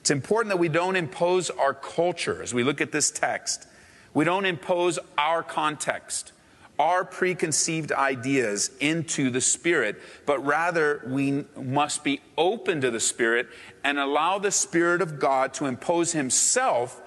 It's 0.00 0.10
important 0.10 0.50
that 0.50 0.58
we 0.58 0.68
don't 0.68 0.94
impose 0.94 1.50
our 1.50 1.74
culture 1.74 2.42
as 2.42 2.54
we 2.54 2.62
look 2.62 2.80
at 2.80 2.92
this 2.92 3.10
text. 3.10 3.66
We 4.14 4.24
don't 4.24 4.46
impose 4.46 5.00
our 5.18 5.42
context 5.42 6.32
our 6.80 7.04
preconceived 7.04 7.92
ideas 7.92 8.70
into 8.80 9.28
the 9.28 9.40
Spirit, 9.42 10.00
but 10.24 10.42
rather 10.46 11.02
we 11.06 11.44
must 11.54 12.02
be 12.02 12.22
open 12.38 12.80
to 12.80 12.90
the 12.90 12.98
Spirit 12.98 13.48
and 13.84 13.98
allow 13.98 14.38
the 14.38 14.50
Spirit 14.50 15.02
of 15.02 15.18
God 15.18 15.52
to 15.52 15.66
impose 15.66 16.12
Himself 16.12 17.02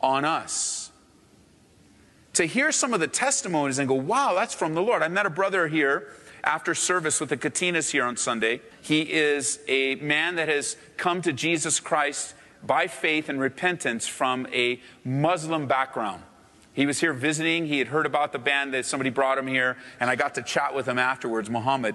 on 0.00 0.24
us. 0.24 0.90
To 2.32 2.46
hear 2.46 2.72
some 2.72 2.92
of 2.92 2.98
the 2.98 3.06
testimonies 3.06 3.78
and 3.78 3.86
go, 3.86 3.94
wow, 3.94 4.34
that's 4.34 4.54
from 4.54 4.74
the 4.74 4.82
Lord. 4.82 5.02
I 5.02 5.08
met 5.08 5.24
a 5.24 5.30
brother 5.30 5.68
here 5.68 6.08
after 6.42 6.74
service 6.74 7.20
with 7.20 7.28
the 7.28 7.36
Katinas 7.36 7.92
here 7.92 8.04
on 8.04 8.16
Sunday. 8.16 8.60
He 8.80 9.02
is 9.02 9.60
a 9.68 9.94
man 9.96 10.34
that 10.34 10.48
has 10.48 10.76
come 10.96 11.22
to 11.22 11.32
Jesus 11.32 11.78
Christ 11.78 12.34
by 12.60 12.88
faith 12.88 13.28
and 13.28 13.38
repentance 13.38 14.08
from 14.08 14.48
a 14.52 14.80
Muslim 15.04 15.68
background. 15.68 16.24
He 16.74 16.86
was 16.86 17.00
here 17.00 17.12
visiting. 17.12 17.66
He 17.66 17.78
had 17.78 17.88
heard 17.88 18.06
about 18.06 18.32
the 18.32 18.38
band 18.38 18.72
that 18.72 18.86
somebody 18.86 19.10
brought 19.10 19.36
him 19.36 19.46
here, 19.46 19.76
and 20.00 20.08
I 20.08 20.16
got 20.16 20.34
to 20.36 20.42
chat 20.42 20.74
with 20.74 20.88
him 20.88 20.98
afterwards, 20.98 21.50
Muhammad. 21.50 21.94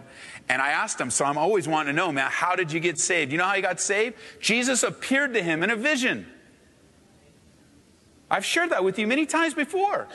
And 0.50 0.62
I 0.62 0.70
asked 0.70 1.02
him, 1.02 1.10
so 1.10 1.26
I'm 1.26 1.38
always 1.38 1.68
wanting 1.68 1.94
to 1.94 1.98
know, 1.98 2.12
man, 2.12 2.30
how 2.30 2.56
did 2.56 2.72
you 2.72 2.80
get 2.80 3.00
saved? 3.00 3.32
You 3.32 3.40
know 3.40 3.46
how 3.46 3.56
he 3.56 3.62
got 3.62 3.80
saved? 3.80 4.18
Jesus 4.40 4.84
appeared 4.84 5.34
to 5.34 5.42
him 5.42 5.64
in 5.64 5.72
a 5.72 5.76
vision. 5.76 6.28
I've 8.30 8.46
shared 8.46 8.70
that 8.70 8.84
with 8.84 9.00
you 9.00 9.08
many 9.08 9.26
times 9.26 9.54
before. 9.54 10.08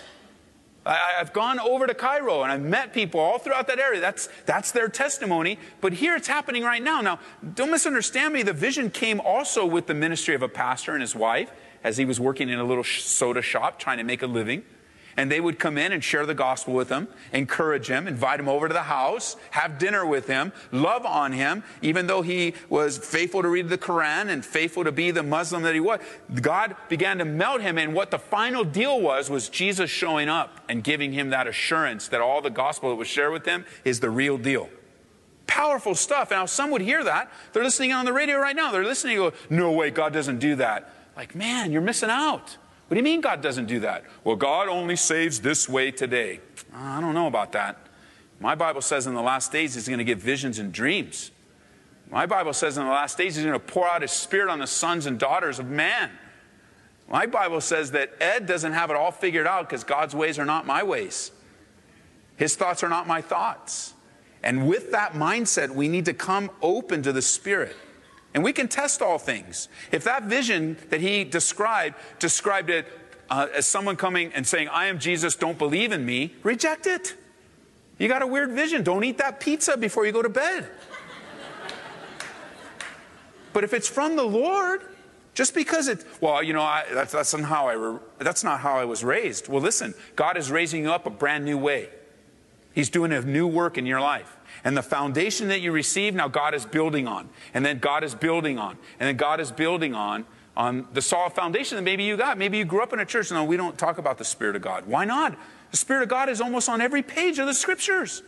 I, 0.84 1.12
have 1.18 1.32
gone 1.32 1.60
over 1.60 1.86
to 1.86 1.94
Cairo 1.94 2.42
and 2.42 2.50
I've 2.50 2.60
met 2.60 2.92
people 2.92 3.20
all 3.20 3.38
throughout 3.38 3.68
that 3.68 3.78
area. 3.78 4.00
That's, 4.00 4.28
that's 4.46 4.72
their 4.72 4.88
testimony. 4.88 5.58
But 5.80 5.92
here 5.92 6.16
it's 6.16 6.28
happening 6.28 6.64
right 6.64 6.82
now. 6.82 7.00
Now, 7.00 7.20
don't 7.54 7.70
misunderstand 7.70 8.34
me. 8.34 8.42
The 8.42 8.52
vision 8.52 8.90
came 8.90 9.20
also 9.20 9.64
with 9.64 9.86
the 9.86 9.94
ministry 9.94 10.34
of 10.34 10.42
a 10.42 10.48
pastor 10.48 10.92
and 10.92 11.00
his 11.00 11.14
wife 11.14 11.52
as 11.84 11.96
he 11.96 12.04
was 12.04 12.18
working 12.18 12.48
in 12.48 12.58
a 12.58 12.64
little 12.64 12.84
soda 12.84 13.42
shop 13.42 13.78
trying 13.78 13.98
to 13.98 14.04
make 14.04 14.22
a 14.22 14.26
living. 14.26 14.64
And 15.16 15.30
they 15.30 15.40
would 15.40 15.58
come 15.58 15.76
in 15.76 15.92
and 15.92 16.02
share 16.02 16.24
the 16.24 16.34
gospel 16.34 16.74
with 16.74 16.88
him, 16.88 17.08
encourage 17.32 17.88
him, 17.88 18.06
invite 18.06 18.40
him 18.40 18.48
over 18.48 18.68
to 18.68 18.74
the 18.74 18.82
house, 18.82 19.36
have 19.50 19.78
dinner 19.78 20.06
with 20.06 20.26
him, 20.26 20.52
love 20.70 21.04
on 21.04 21.32
him, 21.32 21.62
even 21.82 22.06
though 22.06 22.22
he 22.22 22.54
was 22.68 22.98
faithful 22.98 23.42
to 23.42 23.48
read 23.48 23.68
the 23.68 23.78
Quran 23.78 24.28
and 24.28 24.44
faithful 24.44 24.84
to 24.84 24.92
be 24.92 25.10
the 25.10 25.22
Muslim 25.22 25.62
that 25.62 25.74
he 25.74 25.80
was. 25.80 26.00
God 26.40 26.76
began 26.88 27.18
to 27.18 27.24
melt 27.24 27.60
him, 27.60 27.78
and 27.78 27.94
what 27.94 28.10
the 28.10 28.18
final 28.18 28.64
deal 28.64 29.00
was, 29.00 29.28
was 29.28 29.48
Jesus 29.48 29.90
showing 29.90 30.28
up 30.28 30.60
and 30.68 30.82
giving 30.82 31.12
him 31.12 31.30
that 31.30 31.46
assurance 31.46 32.08
that 32.08 32.20
all 32.20 32.40
the 32.40 32.50
gospel 32.50 32.90
that 32.90 32.96
was 32.96 33.08
shared 33.08 33.32
with 33.32 33.44
him 33.44 33.64
is 33.84 34.00
the 34.00 34.10
real 34.10 34.38
deal. 34.38 34.68
Powerful 35.46 35.94
stuff. 35.94 36.30
Now, 36.30 36.46
some 36.46 36.70
would 36.70 36.80
hear 36.80 37.04
that. 37.04 37.30
They're 37.52 37.62
listening 37.62 37.92
on 37.92 38.06
the 38.06 38.12
radio 38.12 38.38
right 38.38 38.56
now. 38.56 38.72
They're 38.72 38.84
listening 38.84 39.18
and 39.18 39.32
go, 39.32 39.36
No 39.50 39.72
way, 39.72 39.90
God 39.90 40.12
doesn't 40.12 40.38
do 40.38 40.56
that. 40.56 40.90
Like, 41.16 41.34
man, 41.34 41.72
you're 41.72 41.82
missing 41.82 42.08
out. 42.08 42.56
What 42.92 42.96
do 42.96 42.98
you 42.98 43.04
mean 43.04 43.22
God 43.22 43.40
doesn't 43.40 43.68
do 43.68 43.80
that? 43.80 44.04
Well, 44.22 44.36
God 44.36 44.68
only 44.68 44.96
saves 44.96 45.40
this 45.40 45.66
way 45.66 45.90
today. 45.90 46.40
I 46.74 47.00
don't 47.00 47.14
know 47.14 47.26
about 47.26 47.52
that. 47.52 47.78
My 48.38 48.54
Bible 48.54 48.82
says 48.82 49.06
in 49.06 49.14
the 49.14 49.22
last 49.22 49.50
days 49.50 49.76
He's 49.76 49.88
going 49.88 49.96
to 49.96 50.04
give 50.04 50.18
visions 50.18 50.58
and 50.58 50.70
dreams. 50.70 51.30
My 52.10 52.26
Bible 52.26 52.52
says 52.52 52.76
in 52.76 52.84
the 52.84 52.90
last 52.90 53.16
days 53.16 53.36
He's 53.36 53.46
going 53.46 53.58
to 53.58 53.66
pour 53.66 53.88
out 53.88 54.02
His 54.02 54.10
Spirit 54.10 54.50
on 54.50 54.58
the 54.58 54.66
sons 54.66 55.06
and 55.06 55.18
daughters 55.18 55.58
of 55.58 55.70
man. 55.70 56.10
My 57.08 57.24
Bible 57.24 57.62
says 57.62 57.92
that 57.92 58.12
Ed 58.20 58.44
doesn't 58.44 58.74
have 58.74 58.90
it 58.90 58.96
all 58.96 59.10
figured 59.10 59.46
out 59.46 59.70
because 59.70 59.84
God's 59.84 60.14
ways 60.14 60.38
are 60.38 60.44
not 60.44 60.66
my 60.66 60.82
ways. 60.82 61.30
His 62.36 62.56
thoughts 62.56 62.82
are 62.82 62.90
not 62.90 63.06
my 63.06 63.22
thoughts. 63.22 63.94
And 64.42 64.68
with 64.68 64.92
that 64.92 65.14
mindset, 65.14 65.70
we 65.70 65.88
need 65.88 66.04
to 66.04 66.12
come 66.12 66.50
open 66.60 67.02
to 67.04 67.12
the 67.14 67.22
Spirit. 67.22 67.74
And 68.34 68.42
we 68.42 68.52
can 68.52 68.68
test 68.68 69.02
all 69.02 69.18
things. 69.18 69.68
If 69.90 70.04
that 70.04 70.24
vision 70.24 70.76
that 70.90 71.00
he 71.00 71.24
described 71.24 71.96
described 72.18 72.70
it 72.70 72.86
uh, 73.30 73.48
as 73.54 73.66
someone 73.66 73.96
coming 73.96 74.32
and 74.34 74.46
saying, 74.46 74.68
I 74.68 74.86
am 74.86 74.98
Jesus, 74.98 75.36
don't 75.36 75.58
believe 75.58 75.92
in 75.92 76.04
me, 76.04 76.34
reject 76.42 76.86
it. 76.86 77.14
You 77.98 78.08
got 78.08 78.22
a 78.22 78.26
weird 78.26 78.52
vision. 78.52 78.82
Don't 78.82 79.04
eat 79.04 79.18
that 79.18 79.40
pizza 79.40 79.76
before 79.76 80.06
you 80.06 80.12
go 80.12 80.22
to 80.22 80.28
bed. 80.28 80.68
but 83.52 83.64
if 83.64 83.72
it's 83.72 83.88
from 83.88 84.16
the 84.16 84.24
Lord, 84.24 84.82
just 85.34 85.54
because 85.54 85.88
it, 85.88 86.04
well, 86.20 86.42
you 86.42 86.52
know, 86.52 86.62
I, 86.62 86.84
that's, 86.92 87.12
that's, 87.12 87.34
not 87.34 87.44
how 87.44 87.68
I, 87.68 87.98
that's 88.18 88.44
not 88.44 88.60
how 88.60 88.76
I 88.76 88.84
was 88.84 89.04
raised. 89.04 89.48
Well, 89.48 89.62
listen, 89.62 89.94
God 90.16 90.36
is 90.36 90.50
raising 90.50 90.82
you 90.82 90.92
up 90.92 91.06
a 91.06 91.10
brand 91.10 91.44
new 91.44 91.56
way. 91.58 91.88
He's 92.74 92.90
doing 92.90 93.12
a 93.12 93.20
new 93.20 93.46
work 93.46 93.78
in 93.78 93.86
your 93.86 94.00
life. 94.00 94.36
And 94.64 94.76
the 94.76 94.82
foundation 94.82 95.48
that 95.48 95.60
you 95.60 95.72
receive, 95.72 96.14
now 96.14 96.28
God 96.28 96.54
is 96.54 96.64
building 96.64 97.08
on. 97.08 97.28
And 97.52 97.66
then 97.66 97.78
God 97.78 98.04
is 98.04 98.14
building 98.14 98.58
on. 98.58 98.78
And 99.00 99.08
then 99.08 99.16
God 99.16 99.40
is 99.40 99.50
building 99.50 99.94
on 99.94 100.24
on 100.56 100.86
the 100.92 101.02
solid 101.02 101.32
foundation 101.32 101.76
that 101.76 101.82
maybe 101.82 102.04
you 102.04 102.16
got. 102.16 102.38
Maybe 102.38 102.58
you 102.58 102.64
grew 102.64 102.82
up 102.82 102.92
in 102.92 103.00
a 103.00 103.06
church. 103.06 103.30
No, 103.30 103.44
we 103.44 103.56
don't 103.56 103.78
talk 103.78 103.98
about 103.98 104.18
the 104.18 104.24
Spirit 104.24 104.54
of 104.54 104.62
God. 104.62 104.86
Why 104.86 105.04
not? 105.04 105.36
The 105.70 105.76
Spirit 105.76 106.02
of 106.02 106.08
God 106.08 106.28
is 106.28 106.40
almost 106.40 106.68
on 106.68 106.80
every 106.80 107.02
page 107.02 107.38
of 107.38 107.46
the 107.46 107.54
scriptures. 107.54 108.22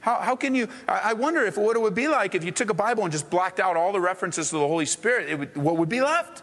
How, 0.00 0.16
how 0.16 0.36
can 0.36 0.54
you? 0.54 0.68
I 0.88 1.12
wonder 1.12 1.44
if 1.44 1.58
what 1.58 1.76
it 1.76 1.80
would 1.80 1.94
be 1.94 2.08
like 2.08 2.34
if 2.34 2.44
you 2.44 2.50
took 2.50 2.70
a 2.70 2.74
Bible 2.74 3.02
and 3.04 3.12
just 3.12 3.30
blacked 3.30 3.60
out 3.60 3.76
all 3.76 3.92
the 3.92 4.00
references 4.00 4.50
to 4.50 4.56
the 4.56 4.66
Holy 4.66 4.86
Spirit. 4.86 5.38
Would, 5.38 5.56
what 5.56 5.76
would 5.76 5.88
be 5.88 6.00
left? 6.00 6.42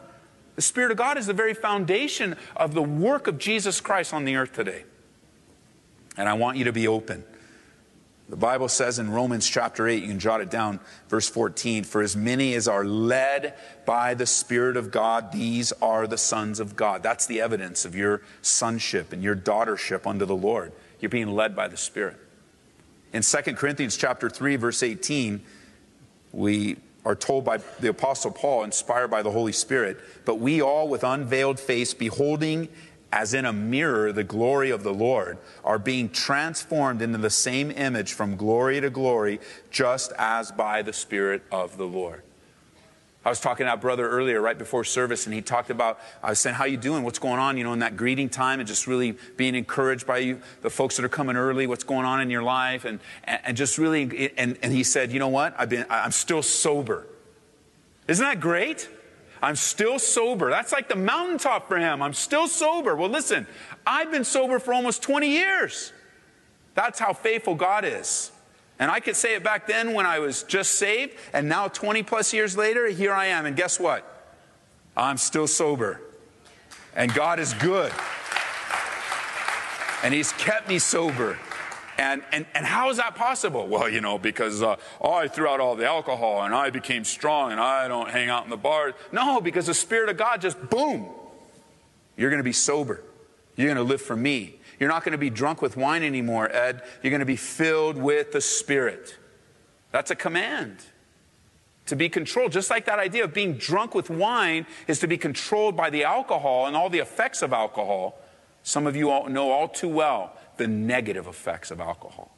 The 0.56 0.62
Spirit 0.62 0.92
of 0.92 0.98
God 0.98 1.18
is 1.18 1.28
the 1.28 1.34
very 1.34 1.54
foundation 1.54 2.36
of 2.56 2.74
the 2.74 2.82
work 2.82 3.28
of 3.28 3.38
Jesus 3.38 3.80
Christ 3.80 4.14
on 4.14 4.26
the 4.26 4.36
earth 4.36 4.54
today. 4.54 4.86
And 6.18 6.28
I 6.28 6.34
want 6.34 6.58
you 6.58 6.66
to 6.66 6.74
be 6.74 6.88
open. 6.88 7.24
The 8.30 8.36
Bible 8.36 8.68
says 8.68 9.00
in 9.00 9.10
Romans 9.10 9.48
chapter 9.48 9.88
8, 9.88 10.02
you 10.02 10.10
can 10.10 10.20
jot 10.20 10.42
it 10.42 10.50
down, 10.50 10.82
verse 11.08 11.30
14, 11.30 11.86
for 11.86 12.02
as 12.02 12.18
many 12.18 12.56
as 12.56 12.68
are 12.68 12.84
led 12.84 13.54
by 13.86 14.16
the 14.16 14.26
Spirit 14.26 14.76
of 14.76 14.92
God, 14.92 15.32
these 15.32 15.72
are 15.82 16.08
the 16.08 16.18
sons 16.18 16.60
of 16.60 16.76
God. 16.76 17.02
That's 17.04 17.26
the 17.26 17.40
evidence 17.40 17.86
of 17.86 17.96
your 17.96 18.22
sonship 18.42 19.14
and 19.14 19.24
your 19.24 19.36
daughtership 19.36 20.06
unto 20.06 20.26
the 20.26 20.36
Lord. 20.36 20.74
You're 21.00 21.10
being 21.10 21.30
led 21.30 21.56
by 21.56 21.70
the 21.70 21.78
Spirit. 21.78 22.18
In 23.14 23.22
2 23.22 23.38
Corinthians 23.54 23.96
chapter 23.96 24.30
3, 24.30 24.58
verse 24.58 24.84
18, 24.84 25.42
we 26.34 26.76
are 27.06 27.16
told 27.16 27.46
by 27.46 27.58
the 27.80 27.88
Apostle 27.88 28.32
Paul, 28.32 28.66
inspired 28.66 29.08
by 29.08 29.22
the 29.22 29.32
Holy 29.32 29.54
Spirit, 29.54 29.98
but 30.26 30.36
we 30.36 30.62
all 30.62 30.90
with 30.90 31.06
unveiled 31.06 31.62
face, 31.62 31.94
beholding 31.94 32.68
as 33.12 33.34
in 33.34 33.46
a 33.46 33.54
mirror 33.54 34.12
the 34.12 34.24
glory 34.24 34.70
of 34.70 34.84
the 34.84 34.94
Lord, 34.94 35.38
are 35.64 35.80
being 35.80 36.10
transformed 36.10 37.02
into 37.02 37.18
the 37.18 37.30
same 37.30 37.72
image 37.72 38.14
from 38.14 38.36
glory 38.36 38.82
to 38.82 38.90
glory, 38.90 39.40
just 39.72 40.12
as 40.18 40.52
by 40.52 40.82
the 40.82 40.94
Spirit 40.94 41.44
of 41.52 41.78
the 41.78 41.88
Lord. 41.88 42.24
I 43.28 43.30
was 43.30 43.42
talking 43.42 43.66
to 43.66 43.72
that 43.72 43.82
brother 43.82 44.08
earlier, 44.10 44.40
right 44.40 44.58
before 44.58 44.86
service, 44.86 45.26
and 45.26 45.36
he 45.36 45.42
talked 45.42 45.70
about, 45.70 46.00
I 46.24 46.30
was 46.30 46.40
saying, 46.40 46.56
how 46.56 46.64
you 46.64 46.78
doing? 46.78 47.04
What's 47.04 47.20
going 47.20 47.40
on, 47.40 47.58
you 47.58 47.66
know, 47.66 47.74
in 47.74 47.80
that 47.80 47.98
greeting 47.98 48.30
time 48.30 48.62
and 48.62 48.68
just 48.68 48.88
really 48.88 49.18
being 49.36 49.54
encouraged 49.54 50.08
by 50.08 50.20
you, 50.20 50.42
the 50.62 50.70
folks 50.70 50.96
that 50.96 51.04
are 51.04 51.10
coming 51.10 51.36
early, 51.36 51.68
what's 51.68 51.84
going 51.84 52.06
on 52.06 52.22
in 52.22 52.30
your 52.30 52.44
life, 52.44 52.86
and, 52.86 53.02
and 53.26 53.58
just 53.58 53.78
really, 53.78 54.32
and, 54.38 54.58
and 54.62 54.72
he 54.72 54.82
said, 54.82 55.12
you 55.12 55.20
know 55.20 55.28
what? 55.28 55.54
I've 55.58 55.68
been, 55.68 55.86
I'm 55.90 56.12
still 56.12 56.42
sober. 56.42 57.06
Isn't 58.08 58.24
that 58.24 58.40
great? 58.40 58.88
I'm 59.42 59.56
still 59.56 60.00
sober. 60.00 60.50
That's 60.50 60.72
like 60.72 60.90
the 60.90 60.96
mountaintop 60.96 61.68
for 61.68 61.78
him. 61.78 62.02
I'm 62.02 62.14
still 62.14 62.48
sober. 62.48 62.96
Well, 62.96 63.10
listen, 63.10 63.48
I've 63.86 64.12
been 64.12 64.24
sober 64.24 64.60
for 64.60 64.74
almost 64.74 65.02
20 65.04 65.30
years. 65.30 65.94
That's 66.74 67.00
how 67.00 67.14
faithful 67.14 67.56
God 67.56 67.86
is. 67.86 68.32
And 68.80 68.92
I 68.92 69.00
could 69.00 69.16
say 69.16 69.36
it 69.36 69.44
back 69.44 69.68
then 69.68 69.94
when 69.94 70.06
I 70.06 70.20
was 70.20 70.44
just 70.44 70.76
saved, 70.76 71.14
and 71.34 71.50
now 71.50 71.68
20 71.68 72.04
plus 72.04 72.34
years 72.34 72.56
later, 72.56 72.88
here 72.88 73.14
I 73.14 73.28
am. 73.28 73.46
And 73.46 73.56
guess 73.56 73.80
what? 73.80 74.06
I'm 74.96 75.18
still 75.18 75.48
sober. 75.48 76.02
And 76.96 77.14
God 77.14 77.40
is 77.40 77.54
good. 77.56 77.92
And 80.04 80.14
He's 80.14 80.32
kept 80.34 80.68
me 80.68 80.80
sober. 80.80 81.38
And, 81.98 82.22
and, 82.32 82.46
and 82.54 82.66
how 82.66 82.90
is 82.90 82.98
that 82.98 83.16
possible? 83.16 83.68
Well, 83.78 83.90
you 83.90 84.02
know, 84.02 84.18
because 84.18 84.64
uh, 84.64 84.78
oh, 85.02 85.14
I 85.14 85.28
threw 85.28 85.48
out 85.48 85.60
all 85.60 85.76
the 85.76 85.86
alcohol 85.86 86.44
and 86.44 86.54
I 86.56 86.70
became 86.70 87.04
strong 87.04 87.52
and 87.52 87.60
I 87.60 87.88
don't 87.88 88.10
hang 88.10 88.30
out 88.30 88.44
in 88.44 88.50
the 88.50 88.58
bars. 88.58 88.94
No, 89.12 89.40
because 89.40 89.68
the 89.68 89.74
Spirit 89.74 90.10
of 90.10 90.18
God 90.18 90.42
just 90.42 90.70
boom, 90.70 91.08
you're 92.16 92.30
going 92.30 92.40
to 92.40 92.44
be 92.44 92.54
sober. 92.54 93.04
You're 93.56 93.68
going 93.68 93.78
to 93.78 93.84
live 93.84 94.02
for 94.02 94.16
me. 94.16 94.56
You're 94.80 94.90
not 94.90 95.04
going 95.04 95.12
to 95.12 95.18
be 95.18 95.30
drunk 95.30 95.62
with 95.62 95.78
wine 95.78 96.02
anymore, 96.02 96.50
Ed. 96.52 96.82
You're 97.04 97.12
going 97.12 97.20
to 97.20 97.26
be 97.26 97.36
filled 97.36 97.98
with 97.98 98.32
the 98.32 98.42
Spirit. 98.42 99.18
That's 99.92 100.12
a 100.12 100.16
command. 100.16 100.78
To 101.88 101.96
be 101.96 102.10
controlled, 102.10 102.52
just 102.52 102.70
like 102.70 102.86
that 102.86 103.00
idea 103.00 103.24
of 103.24 103.34
being 103.34 103.54
drunk 103.54 103.94
with 103.94 104.10
wine 104.10 104.66
is 104.88 105.00
to 105.00 105.08
be 105.08 105.18
controlled 105.18 105.76
by 105.76 105.90
the 105.90 106.04
alcohol 106.04 106.66
and 106.66 106.76
all 106.76 106.90
the 106.90 107.00
effects 107.00 107.42
of 107.42 107.54
alcohol. 107.54 108.18
Some 108.64 108.88
of 108.88 108.96
you 108.96 109.10
all 109.10 109.30
know 109.30 109.52
all 109.52 109.68
too 109.68 109.90
well 109.90 110.34
the 110.58 110.68
negative 110.68 111.28
effects 111.28 111.72
of 111.72 111.80
alcohol. 111.80 112.36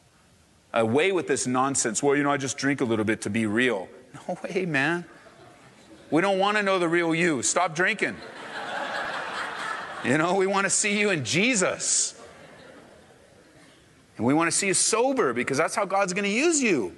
Away 0.74 1.12
with 1.12 1.28
this 1.28 1.48
nonsense. 1.48 2.04
Well, 2.04 2.16
you 2.16 2.24
know, 2.24 2.32
I 2.32 2.38
just 2.38 2.58
drink 2.58 2.82
a 2.82 2.86
little 2.86 3.06
bit 3.06 3.22
to 3.22 3.30
be 3.30 3.46
real. 3.46 3.88
No 4.28 4.40
way, 4.44 4.66
man. 4.66 5.06
We 6.10 6.22
don't 6.22 6.40
want 6.40 6.58
to 6.58 6.64
know 6.64 6.80
the 6.80 6.90
real 6.90 7.14
you. 7.14 7.44
Stop 7.44 7.76
drinking. 7.76 8.16
you 10.04 10.18
know, 10.18 10.34
we 10.34 10.48
want 10.48 10.66
to 10.66 10.70
see 10.72 11.00
you 11.00 11.12
in 11.12 11.24
Jesus. 11.24 12.20
And 14.18 14.26
we 14.26 14.34
want 14.34 14.52
to 14.52 14.52
see 14.52 14.68
you 14.68 14.74
sober 14.74 15.34
because 15.34 15.58
that's 15.58 15.76
how 15.76 15.86
God's 15.86 16.14
going 16.14 16.24
to 16.24 16.30
use 16.30 16.62
you. 16.62 16.96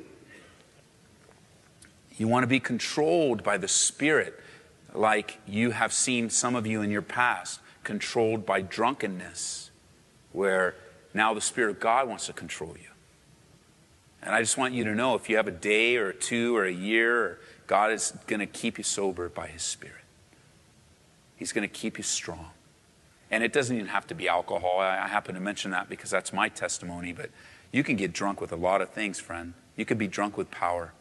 You 2.17 2.27
want 2.27 2.43
to 2.43 2.47
be 2.47 2.59
controlled 2.59 3.43
by 3.43 3.57
the 3.57 3.67
Spirit, 3.67 4.39
like 4.93 5.39
you 5.45 5.71
have 5.71 5.91
seen 5.91 6.29
some 6.29 6.55
of 6.55 6.65
you 6.65 6.81
in 6.81 6.91
your 6.91 7.01
past, 7.01 7.59
controlled 7.83 8.45
by 8.45 8.61
drunkenness, 8.61 9.71
where 10.31 10.75
now 11.13 11.33
the 11.33 11.41
Spirit 11.41 11.71
of 11.71 11.79
God 11.79 12.07
wants 12.07 12.27
to 12.27 12.33
control 12.33 12.75
you. 12.79 12.87
And 14.21 14.35
I 14.35 14.41
just 14.41 14.57
want 14.57 14.73
you 14.73 14.83
to 14.83 14.93
know 14.93 15.15
if 15.15 15.29
you 15.29 15.37
have 15.37 15.47
a 15.47 15.51
day 15.51 15.97
or 15.97 16.13
two 16.13 16.55
or 16.55 16.65
a 16.65 16.71
year, 16.71 17.39
God 17.67 17.91
is 17.91 18.13
going 18.27 18.39
to 18.39 18.45
keep 18.45 18.77
you 18.77 18.83
sober 18.83 19.29
by 19.29 19.47
His 19.47 19.63
Spirit. 19.63 19.95
He's 21.35 21.51
going 21.51 21.67
to 21.67 21.73
keep 21.73 21.97
you 21.97 22.03
strong. 22.03 22.51
And 23.31 23.43
it 23.43 23.53
doesn't 23.53 23.75
even 23.75 23.87
have 23.87 24.05
to 24.07 24.13
be 24.13 24.27
alcohol. 24.27 24.79
I 24.79 25.07
happen 25.07 25.35
to 25.35 25.41
mention 25.41 25.71
that 25.71 25.89
because 25.89 26.09
that's 26.09 26.33
my 26.33 26.49
testimony, 26.49 27.13
but 27.13 27.31
you 27.71 27.83
can 27.83 27.95
get 27.95 28.13
drunk 28.13 28.41
with 28.41 28.51
a 28.51 28.57
lot 28.57 28.81
of 28.81 28.89
things, 28.89 29.19
friend. 29.19 29.53
You 29.75 29.85
could 29.85 29.97
be 29.97 30.07
drunk 30.07 30.37
with 30.37 30.51
power. 30.51 30.91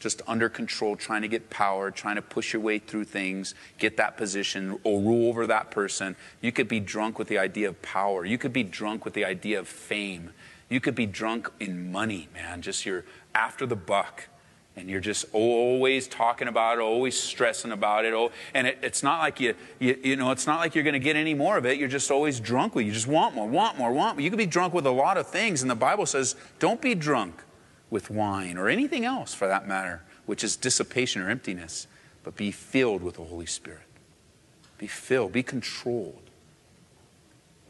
Just 0.00 0.22
under 0.26 0.48
control, 0.48 0.96
trying 0.96 1.22
to 1.22 1.28
get 1.28 1.50
power, 1.50 1.90
trying 1.90 2.16
to 2.16 2.22
push 2.22 2.52
your 2.54 2.62
way 2.62 2.78
through 2.78 3.04
things, 3.04 3.54
get 3.78 3.98
that 3.98 4.16
position, 4.16 4.78
or 4.82 5.00
rule 5.00 5.28
over 5.28 5.46
that 5.46 5.70
person. 5.70 6.16
You 6.40 6.52
could 6.52 6.68
be 6.68 6.80
drunk 6.80 7.18
with 7.18 7.28
the 7.28 7.38
idea 7.38 7.68
of 7.68 7.80
power. 7.82 8.24
You 8.24 8.38
could 8.38 8.52
be 8.52 8.64
drunk 8.64 9.04
with 9.04 9.14
the 9.14 9.24
idea 9.24 9.58
of 9.60 9.68
fame. 9.68 10.30
You 10.70 10.80
could 10.80 10.94
be 10.94 11.06
drunk 11.06 11.50
in 11.60 11.92
money, 11.92 12.28
man. 12.32 12.62
Just 12.62 12.86
you're 12.86 13.04
after 13.34 13.66
the 13.66 13.76
buck 13.76 14.28
and 14.76 14.88
you're 14.88 15.00
just 15.00 15.26
always 15.32 16.08
talking 16.08 16.48
about 16.48 16.78
it, 16.78 16.80
always 16.80 17.18
stressing 17.18 17.72
about 17.72 18.04
it. 18.04 18.14
Oh, 18.14 18.30
and 18.54 18.66
it, 18.66 18.78
it's 18.82 19.02
not 19.02 19.18
like 19.18 19.38
you, 19.40 19.54
you, 19.78 19.98
you 20.02 20.16
know, 20.16 20.30
it's 20.30 20.46
not 20.46 20.60
like 20.60 20.74
you're 20.74 20.84
going 20.84 20.94
to 20.94 21.00
get 21.00 21.16
any 21.16 21.34
more 21.34 21.58
of 21.58 21.66
it. 21.66 21.76
You're 21.76 21.88
just 21.88 22.10
always 22.10 22.40
drunk 22.40 22.74
with. 22.74 22.86
You 22.86 22.92
just 22.92 23.06
want 23.06 23.34
more, 23.34 23.48
want 23.48 23.76
more, 23.76 23.92
want 23.92 24.16
more. 24.16 24.22
You 24.22 24.30
could 24.30 24.38
be 24.38 24.46
drunk 24.46 24.72
with 24.72 24.86
a 24.86 24.90
lot 24.90 25.16
of 25.16 25.26
things, 25.26 25.62
and 25.62 25.70
the 25.70 25.74
Bible 25.74 26.06
says, 26.06 26.36
don't 26.58 26.80
be 26.80 26.94
drunk 26.94 27.42
with 27.90 28.10
wine 28.10 28.56
or 28.56 28.68
anything 28.68 29.04
else 29.04 29.34
for 29.34 29.48
that 29.48 29.66
matter, 29.66 30.02
which 30.26 30.44
is 30.44 30.56
dissipation 30.56 31.20
or 31.20 31.28
emptiness, 31.28 31.86
but 32.22 32.36
be 32.36 32.50
filled 32.50 33.02
with 33.02 33.16
the 33.16 33.24
Holy 33.24 33.46
Spirit. 33.46 33.82
Be 34.78 34.86
filled, 34.86 35.32
be 35.32 35.42
controlled 35.42 36.30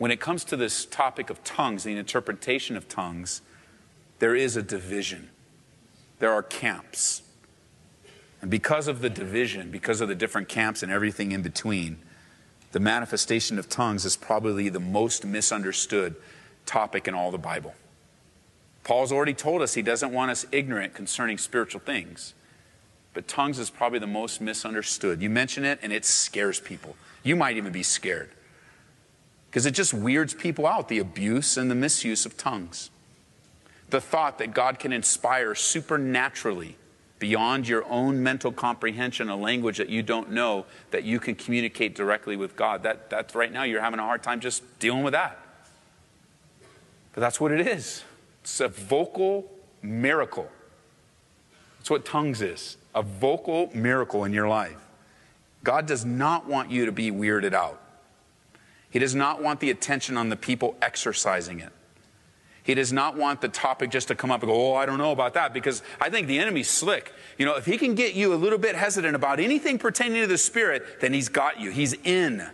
when 0.01 0.11
it 0.11 0.19
comes 0.19 0.45
to 0.45 0.57
this 0.57 0.87
topic 0.87 1.29
of 1.29 1.45
tongues, 1.45 1.85
the 1.85 1.95
interpretation 1.95 2.75
of 2.75 2.89
tongues, 2.89 3.43
there 4.19 4.35
is 4.35 4.57
a 4.57 4.63
division. 4.63 5.29
There 6.21 6.33
are 6.33 6.43
camps. 6.43 7.21
And 8.41 8.51
because 8.51 8.89
of 8.89 9.03
the 9.03 9.11
division, 9.11 9.71
because 9.71 10.01
of 10.01 10.09
the 10.09 10.15
different 10.15 10.49
camps 10.49 10.83
and 10.83 10.91
everything 10.91 11.33
in 11.33 11.43
between, 11.43 11.99
the 12.73 12.81
manifestation 12.81 13.59
of 13.59 13.69
tongues 13.69 14.07
is 14.07 14.17
probably 14.17 14.71
the 14.71 14.81
most 14.81 15.27
misunderstood 15.27 16.17
topic 16.65 17.07
in 17.07 17.13
all 17.13 17.31
the 17.31 17.37
Bible. 17.37 17.75
Paul's 18.91 19.13
already 19.13 19.35
told 19.35 19.63
us 19.63 19.75
he 19.75 19.83
doesn't 19.83 20.13
want 20.13 20.33
us 20.33 20.47
ignorant 20.51 20.95
concerning 20.95 21.39
spiritual 21.39 21.81
things. 21.81 22.35
But 23.15 23.29
tongues 23.29 23.61
is 23.61 23.71
probably 23.71 24.01
the 24.01 24.09
most 24.09 24.41
misunderstood. 24.41 25.23
You 25.23 25.31
mention 25.31 25.65
it 25.65 25.79
and 25.81 25.93
it 25.93 26.05
scares 26.05 26.59
people. 26.59 26.97
You 27.23 27.37
might 27.37 27.57
even 27.57 27.71
be 27.71 27.85
scared 27.85 28.31
because 29.49 29.65
it 29.65 29.75
just 29.75 29.95
weirds 29.95 30.35
people 30.35 30.67
out 30.67 30.89
the 30.89 30.99
abuse 30.99 31.57
and 31.57 31.71
the 31.71 31.77
misuse 31.77 32.27
of 32.27 32.37
tongues. 32.37 32.91
The 33.91 34.01
thought 34.01 34.39
that 34.39 34.55
God 34.55 34.81
can 34.81 34.93
inspire 34.93 35.55
supernaturally 35.55 36.77
beyond 37.21 37.69
your 37.69 37.85
own 37.89 38.21
mental 38.21 38.51
comprehension 38.51 39.29
a 39.29 39.37
language 39.37 39.79
that 39.79 39.89
you 39.89 40.03
don't 40.03 40.33
know 40.33 40.67
that 40.91 41.05
you 41.05 41.21
can 41.21 41.37
communicate 41.37 41.95
directly 41.95 42.35
with 42.35 42.57
God. 42.57 42.83
That, 42.83 43.09
that's 43.09 43.37
right 43.37 43.53
now 43.53 43.63
you're 43.63 43.83
having 43.83 44.01
a 44.01 44.05
hard 44.05 44.25
time 44.25 44.41
just 44.41 44.65
dealing 44.81 45.05
with 45.05 45.13
that. 45.13 45.39
But 47.13 47.21
that's 47.21 47.41
what 47.41 47.53
it 47.53 47.65
is. 47.65 48.03
It's 48.51 48.61
a 48.61 48.67
vocal 48.67 49.49
miracle. 49.81 50.51
That's 51.79 51.89
what 51.89 52.05
tongues 52.05 52.43
is 52.43 52.77
a 52.97 53.03
vocal 53.03 53.71
miracle 53.73 54.25
in 54.25 54.33
your 54.33 54.49
life. 54.49 54.77
God 55.63 55.87
does 55.87 56.05
not 56.05 56.47
want 56.47 56.69
you 56.69 56.87
to 56.87 56.93
be 56.93 57.13
weirded 57.13 57.53
out. 57.53 57.81
He 58.91 58.99
does 58.99 59.15
not 59.15 59.41
want 59.41 59.61
the 59.61 59.71
attention 59.71 60.17
on 60.17 60.29
the 60.29 60.37
people 60.37 60.75
exercising 60.83 61.61
it. 61.61 61.71
He 62.65 62.75
does 62.75 62.93
not 62.93 63.17
want 63.17 63.41
the 63.41 63.49
topic 63.49 63.91
just 63.91 64.09
to 64.09 64.17
come 64.17 64.33
up 64.33 64.43
and 64.43 64.51
go, 64.51 64.73
oh, 64.73 64.75
I 64.75 64.85
don't 64.85 64.99
know 64.99 65.13
about 65.13 65.35
that, 65.35 65.55
because 65.55 65.85
I 66.01 66.11
think 66.11 66.27
the 66.27 66.41
enemy's 66.41 66.69
slick. 66.69 67.13
You 67.39 67.47
know, 67.47 67.55
if 67.55 67.67
he 67.67 67.79
can 67.79 67.95
get 67.95 68.15
you 68.15 68.35
a 68.35 68.37
little 68.37 68.59
bit 68.59 68.75
hesitant 68.75 69.15
about 69.15 69.39
anything 69.39 69.79
pertaining 69.79 70.23
to 70.23 70.27
the 70.27 70.37
Spirit, 70.37 71.01
then 71.01 71.13
he's 71.13 71.29
got 71.29 71.61
you. 71.61 71.71
He's 71.71 71.93
in. 71.93 72.45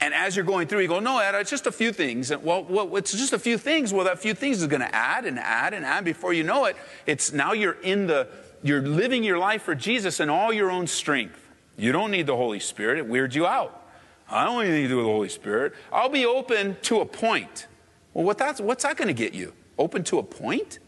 And 0.00 0.12
as 0.12 0.36
you're 0.36 0.44
going 0.44 0.66
through, 0.66 0.80
you 0.80 0.88
go, 0.88 1.00
no, 1.00 1.18
Ed, 1.18 1.34
it's 1.36 1.50
just 1.50 1.66
a 1.66 1.72
few 1.72 1.92
things. 1.92 2.30
And, 2.30 2.42
well, 2.42 2.64
well, 2.64 2.96
it's 2.96 3.12
just 3.12 3.32
a 3.32 3.38
few 3.38 3.56
things. 3.56 3.92
Well, 3.92 4.04
that 4.04 4.18
few 4.18 4.34
things 4.34 4.60
is 4.60 4.66
going 4.66 4.82
to 4.82 4.94
add 4.94 5.24
and 5.24 5.38
add 5.38 5.72
and 5.72 5.84
add. 5.84 6.04
Before 6.04 6.32
you 6.32 6.42
know 6.42 6.64
it, 6.66 6.76
it's 7.06 7.32
now 7.32 7.52
you're 7.52 7.80
in 7.82 8.06
the, 8.06 8.28
you're 8.62 8.82
living 8.82 9.24
your 9.24 9.38
life 9.38 9.62
for 9.62 9.74
Jesus 9.74 10.20
in 10.20 10.28
all 10.28 10.52
your 10.52 10.70
own 10.70 10.86
strength. 10.86 11.40
You 11.76 11.92
don't 11.92 12.10
need 12.10 12.26
the 12.26 12.36
Holy 12.36 12.60
Spirit. 12.60 12.98
It 12.98 13.06
weirds 13.06 13.34
you 13.34 13.46
out. 13.46 13.82
I 14.28 14.44
don't 14.44 14.62
anything 14.62 14.82
to 14.82 14.88
do 14.88 14.96
with 14.96 15.06
the 15.06 15.12
Holy 15.12 15.28
Spirit. 15.28 15.74
I'll 15.92 16.08
be 16.08 16.26
open 16.26 16.76
to 16.82 17.00
a 17.00 17.06
point. 17.06 17.66
Well, 18.12 18.24
what 18.24 18.38
that's, 18.38 18.60
what's 18.60 18.84
that 18.84 18.96
going 18.96 19.08
to 19.08 19.14
get 19.14 19.34
you? 19.34 19.52
Open 19.78 20.04
to 20.04 20.18
a 20.18 20.22
point? 20.22 20.78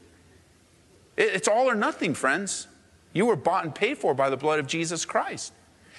It, 1.16 1.34
it's 1.34 1.48
all 1.48 1.68
or 1.68 1.74
nothing, 1.74 2.14
friends. 2.14 2.66
You 3.12 3.26
were 3.26 3.36
bought 3.36 3.64
and 3.64 3.74
paid 3.74 3.98
for 3.98 4.14
by 4.14 4.30
the 4.30 4.36
blood 4.36 4.58
of 4.58 4.66
Jesus 4.66 5.04
Christ. 5.04 5.52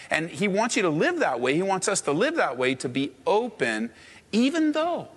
And 0.10 0.30
He 0.30 0.48
wants 0.48 0.76
you 0.76 0.82
to 0.84 0.90
live 0.90 1.20
that 1.20 1.40
way. 1.40 1.56
He 1.56 1.62
wants 1.62 1.88
us 1.88 2.02
to 2.02 2.12
live 2.12 2.36
that 2.36 2.58
way, 2.58 2.76
to 2.76 2.90
be 2.90 3.12
open, 3.26 3.90
even 4.32 4.72
though 4.72 5.08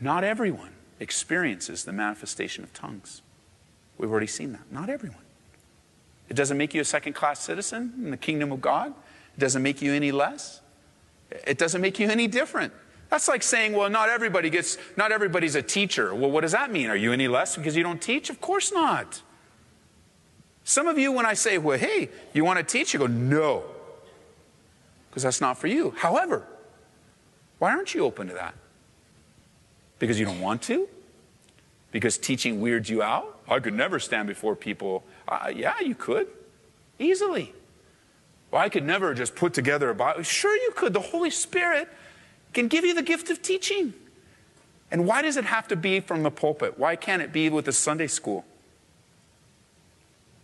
not 0.00 0.24
everyone 0.24 0.70
experiences 1.00 1.84
the 1.84 1.92
manifestation 1.92 2.64
of 2.64 2.72
tongues. 2.72 3.22
We've 3.98 4.10
already 4.10 4.26
seen 4.26 4.52
that. 4.52 4.70
Not 4.70 4.88
everyone. 4.88 5.18
It 6.28 6.34
doesn't 6.34 6.56
make 6.56 6.74
you 6.74 6.80
a 6.80 6.84
second 6.84 7.12
class 7.12 7.40
citizen 7.40 7.92
in 7.98 8.10
the 8.10 8.16
kingdom 8.16 8.52
of 8.52 8.60
God, 8.60 8.94
it 9.36 9.40
doesn't 9.40 9.62
make 9.62 9.82
you 9.82 9.92
any 9.92 10.12
less. 10.12 10.60
It 11.46 11.58
doesn't 11.58 11.80
make 11.80 11.98
you 11.98 12.08
any 12.08 12.26
different. 12.26 12.72
That's 13.08 13.28
like 13.28 13.42
saying, 13.42 13.74
well, 13.74 13.90
not 13.90 14.08
everybody 14.08 14.48
gets, 14.50 14.78
not 14.96 15.12
everybody's 15.12 15.54
a 15.54 15.62
teacher. 15.62 16.14
Well, 16.14 16.30
what 16.30 16.42
does 16.42 16.52
that 16.52 16.70
mean? 16.70 16.88
Are 16.88 16.96
you 16.96 17.12
any 17.12 17.28
less 17.28 17.56
because 17.56 17.76
you 17.76 17.82
don't 17.82 18.00
teach? 18.00 18.30
Of 18.30 18.40
course 18.40 18.72
not. 18.72 19.22
Some 20.64 20.86
of 20.86 20.98
you, 20.98 21.12
when 21.12 21.26
I 21.26 21.34
say, 21.34 21.58
well, 21.58 21.78
hey, 21.78 22.08
you 22.32 22.44
want 22.44 22.58
to 22.58 22.64
teach? 22.64 22.94
You 22.94 23.00
go, 23.00 23.06
no, 23.06 23.64
because 25.12 25.24
that's 25.24 25.42
not 25.42 25.58
for 25.58 25.66
you. 25.66 25.90
However, 25.90 26.42
why 27.58 27.72
aren't 27.72 27.92
you 27.92 28.02
open 28.06 28.28
to 28.28 28.34
that? 28.34 28.54
Because 29.98 30.18
you 30.18 30.24
don't 30.24 30.40
want 30.40 30.62
to? 30.62 30.88
Because 31.90 32.16
teaching 32.16 32.62
weirds 32.62 32.88
you 32.88 33.02
out? 33.02 33.38
I 33.46 33.60
could 33.60 33.74
never 33.74 33.98
stand 33.98 34.26
before 34.26 34.56
people. 34.56 35.04
Uh, 35.28 35.52
yeah, 35.54 35.74
you 35.80 35.94
could. 35.94 36.28
Easily. 36.98 37.52
Well, 38.50 38.62
I 38.62 38.70
could 38.70 38.84
never 38.86 39.12
just 39.12 39.36
put 39.36 39.52
together 39.52 39.90
a 39.90 39.94
Bible. 39.94 40.22
Sure, 40.22 40.56
you 40.56 40.72
could. 40.74 40.94
The 40.94 41.00
Holy 41.00 41.28
Spirit 41.28 41.90
can 42.54 42.68
give 42.68 42.86
you 42.86 42.94
the 42.94 43.02
gift 43.02 43.28
of 43.28 43.42
teaching. 43.42 43.92
And 44.90 45.06
why 45.06 45.20
does 45.20 45.36
it 45.36 45.44
have 45.44 45.68
to 45.68 45.76
be 45.76 46.00
from 46.00 46.22
the 46.22 46.30
pulpit? 46.30 46.78
Why 46.78 46.96
can't 46.96 47.20
it 47.20 47.34
be 47.34 47.50
with 47.50 47.66
the 47.66 47.72
Sunday 47.72 48.06
school? 48.06 48.46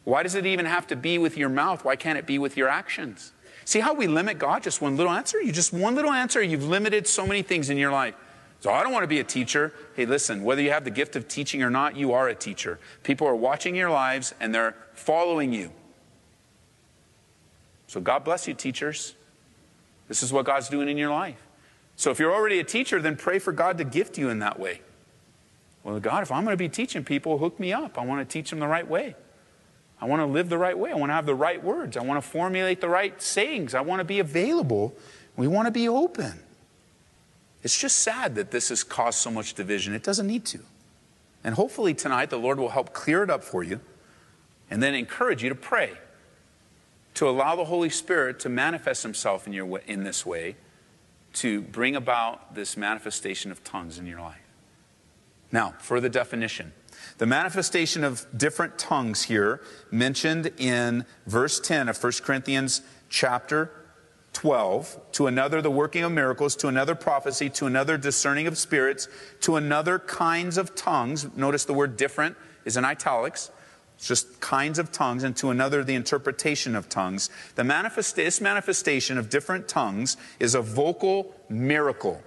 Why 0.05 0.23
does 0.23 0.35
it 0.35 0.45
even 0.45 0.67
have 0.67 0.87
to 0.89 0.97
be 0.97 1.17
with 1.17 1.39
your 1.39 1.49
mouth? 1.49 1.87
Why 1.87 1.97
can't 1.97 2.19
it 2.19 2.27
be 2.27 2.39
with 2.39 2.59
your 2.59 2.69
actions? 2.69 3.33
See 3.69 3.81
how 3.81 3.93
we 3.93 4.07
limit 4.07 4.39
God? 4.39 4.63
Just 4.63 4.81
one 4.81 4.97
little 4.97 5.13
answer? 5.13 5.43
You 5.43 5.53
just 5.53 5.75
one 5.75 5.95
little 5.95 6.11
answer, 6.11 6.41
you've 6.41 6.67
limited 6.67 7.07
so 7.07 7.27
many 7.27 7.43
things 7.43 7.69
in 7.69 7.77
your 7.77 7.93
life. 7.93 8.15
So 8.61 8.73
I 8.73 8.83
don't 8.83 8.93
want 8.93 9.03
to 9.03 9.09
be 9.09 9.21
a 9.21 9.25
teacher. 9.25 9.75
Hey, 9.95 10.07
listen, 10.07 10.43
whether 10.43 10.63
you 10.63 10.71
have 10.71 10.85
the 10.85 10.91
gift 10.91 11.17
of 11.17 11.29
teaching 11.29 11.63
or 11.63 11.69
not, 11.69 11.95
you 11.95 12.15
are 12.15 12.31
a 12.31 12.35
teacher. 12.35 12.79
People 13.03 13.27
are 13.27 13.37
watching 13.37 13.75
your 13.75 13.91
lives 13.91 14.35
and 14.41 14.55
they're 14.55 14.75
following 14.95 15.53
you. 15.53 15.71
So 17.89 18.01
God 18.01 18.25
bless 18.25 18.49
you, 18.49 18.55
teachers. 18.55 19.15
This 20.09 20.23
is 20.23 20.33
what 20.33 20.47
God's 20.47 20.71
doing 20.71 20.89
in 20.89 20.97
your 20.97 21.11
life. 21.11 21.37
So 21.95 22.11
if 22.11 22.19
you're 22.19 22.33
already 22.33 22.61
a 22.61 22.65
teacher, 22.65 23.03
then 23.03 23.17
pray 23.17 23.39
for 23.39 23.53
God 23.53 23.77
to 23.77 23.85
gift 23.85 24.17
you 24.17 24.31
in 24.31 24.39
that 24.39 24.59
way. 24.59 24.81
Well, 25.85 26.01
God, 26.01 26.23
if 26.23 26.33
I'm 26.33 26.45
going 26.45 26.55
to 26.55 26.57
be 26.57 26.71
teaching 26.71 27.05
people, 27.05 27.37
hook 27.37 27.61
me 27.61 27.75
up. 27.75 27.99
I 27.99 28.07
want 28.07 28.27
to 28.27 28.33
teach 28.33 28.49
them 28.49 28.61
the 28.61 28.67
right 28.67 28.89
way. 28.89 29.15
I 30.01 30.07
want 30.07 30.21
to 30.21 30.27
live 30.27 30.49
the 30.49 30.59
right 30.59 30.79
way. 30.79 30.91
I 30.91 30.95
want 30.95 31.11
to 31.11 31.15
have 31.15 31.27
the 31.27 31.35
right 31.35 31.63
words. 31.63 31.97
I 31.97 32.03
want 32.03 32.23
to 32.23 32.29
formulate 32.29 32.81
the 32.81 32.89
right 32.89 33.21
sayings. 33.21 33.75
I 33.75 33.81
want 33.81 34.01
to 34.01 34.05
be 34.05 34.21
available. 34.21 34.95
We 35.37 35.49
want 35.49 35.67
to 35.67 35.73
be 35.73 35.89
open. 35.89 36.41
It's 37.63 37.79
just 37.79 37.99
sad 37.99 38.37
that 38.37 38.51
this 38.51 38.69
has 38.69 38.85
caused 38.85 39.19
so 39.19 39.31
much 39.31 39.55
division. 39.55 39.95
It 39.95 40.05
doesn't 40.05 40.27
need 40.27 40.45
to. 40.47 40.61
And 41.43 41.55
hopefully 41.55 41.95
tonight 41.95 42.31
the 42.31 42.39
Lord 42.39 42.59
will 42.59 42.71
help 42.71 42.93
clear 42.93 43.23
it 43.23 43.31
up 43.31 43.43
for 43.43 43.63
you 43.63 43.81
and 44.71 44.83
then 44.83 44.95
encourage 44.95 45.43
you 45.43 45.49
to 45.49 45.55
pray, 45.55 45.93
to 47.15 47.29
allow 47.29 47.57
the 47.57 47.65
Holy 47.65 47.91
Spirit 47.91 48.39
to 48.41 48.49
manifest 48.49 49.03
Himself 49.03 49.47
in, 49.47 49.53
your, 49.53 49.67
way, 49.67 49.81
in 49.87 50.05
this 50.05 50.25
way, 50.25 50.57
to 51.35 51.63
bring 51.63 51.97
about 51.97 52.55
this 52.55 52.77
manifestation 52.77 53.51
of 53.51 53.65
tongues 53.65 53.99
in 53.99 54.07
your 54.07 54.21
life. 54.21 54.41
Now, 55.51 55.75
for 55.79 56.01
the 56.01 56.09
definition. 56.09 56.73
The 57.19 57.27
manifestation 57.27 58.05
of 58.05 58.27
different 58.37 58.79
tongues 58.79 59.25
here 59.25 59.61
mentioned 59.91 60.53
in 60.57 61.05
verse 61.27 61.59
10 61.59 61.89
of 61.89 62.03
1 62.03 62.13
Corinthians 62.23 62.83
chapter 63.09 63.73
12, 64.35 65.01
to 65.13 65.27
another 65.27 65.61
the 65.61 65.71
working 65.71 66.05
of 66.05 66.13
miracles, 66.13 66.55
to 66.57 66.69
another 66.69 66.95
prophecy, 66.95 67.51
to 67.51 67.67
another 67.67 67.99
discerning 67.99 68.47
of 68.47 68.57
spirits, 68.57 69.09
to 69.41 69.57
another 69.57 69.99
kinds 69.99 70.57
of 70.57 70.77
tongues. 70.77 71.27
Notice 71.37 71.65
the 71.65 71.75
word 71.75 71.97
different 71.97 72.37
is 72.65 72.77
in 72.77 72.85
italics. 72.85 73.51
It's 73.97 74.07
just 74.07 74.39
kinds 74.39 74.79
of 74.79 74.93
tongues, 74.93 75.25
and 75.25 75.37
to 75.39 75.51
another 75.51 75.83
the 75.83 75.97
interpretation 75.97 76.77
of 76.77 76.89
tongues. 76.89 77.31
The 77.57 77.65
manifest, 77.65 78.15
this 78.15 78.41
manifestation 78.41 79.19
of 79.19 79.29
different 79.29 79.67
tongues 79.67 80.17
is 80.39 80.55
a 80.55 80.63
vocal 80.63 81.35
miracle. 81.49 82.23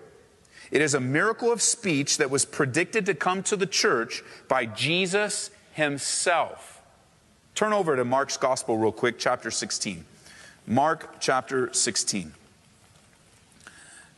It 0.71 0.81
is 0.81 0.93
a 0.93 1.01
miracle 1.01 1.51
of 1.51 1.61
speech 1.61 2.17
that 2.17 2.29
was 2.29 2.45
predicted 2.45 3.05
to 3.07 3.13
come 3.13 3.43
to 3.43 3.57
the 3.57 3.65
church 3.67 4.23
by 4.47 4.65
Jesus 4.65 5.51
himself. 5.73 6.81
Turn 7.55 7.73
over 7.73 7.97
to 7.97 8.05
Mark's 8.05 8.37
Gospel 8.37 8.77
real 8.77 8.93
quick, 8.93 9.19
chapter 9.19 9.51
16. 9.51 10.05
Mark 10.65 11.17
chapter 11.19 11.73
16. 11.73 12.33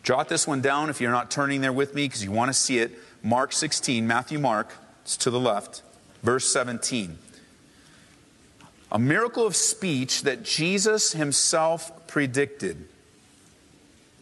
Jot 0.03 0.29
this 0.29 0.45
one 0.45 0.61
down 0.61 0.89
if 0.89 1.01
you're 1.01 1.11
not 1.11 1.31
turning 1.31 1.61
there 1.61 1.73
with 1.73 1.95
me 1.95 2.05
because 2.05 2.23
you 2.23 2.31
want 2.31 2.49
to 2.49 2.53
see 2.53 2.77
it. 2.77 2.91
Mark 3.23 3.53
16, 3.53 4.05
Matthew 4.05 4.37
Mark, 4.37 4.73
it's 5.01 5.17
to 5.17 5.31
the 5.31 5.39
left, 5.39 5.81
verse 6.21 6.45
17. 6.51 7.17
A 8.91 8.99
miracle 8.99 9.47
of 9.47 9.55
speech 9.55 10.21
that 10.23 10.43
Jesus 10.43 11.13
himself 11.13 12.05
predicted. 12.05 12.87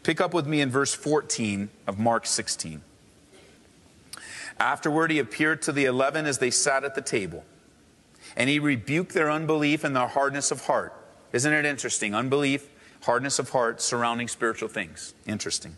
Pick 0.04 0.20
up 0.20 0.34
with 0.34 0.48
me 0.48 0.62
in 0.62 0.70
verse 0.70 0.94
14 0.94 1.70
of 1.86 2.00
Mark 2.00 2.26
16. 2.26 2.82
Afterward, 4.60 5.12
he 5.12 5.20
appeared 5.20 5.62
to 5.64 5.72
the 5.72 5.86
eleven 5.86 6.26
as 6.26 6.38
they 6.38 6.52
sat 6.52 6.84
at 6.84 6.96
the 6.96 7.02
table, 7.02 7.44
and 8.36 8.50
he 8.50 8.60
rebuked 8.60 9.14
their 9.14 9.32
unbelief 9.32 9.84
and 9.84 9.96
their 9.96 10.08
hardness 10.08 10.52
of 10.52 10.66
heart. 10.66 10.94
Isn't 11.34 11.54
it 11.54 11.66
interesting? 11.66 12.14
Unbelief, 12.14 12.68
hardness 13.04 13.40
of 13.40 13.50
heart 13.50 13.82
surrounding 13.82 14.28
spiritual 14.28 14.70
things. 14.70 15.14
Interesting. 15.26 15.78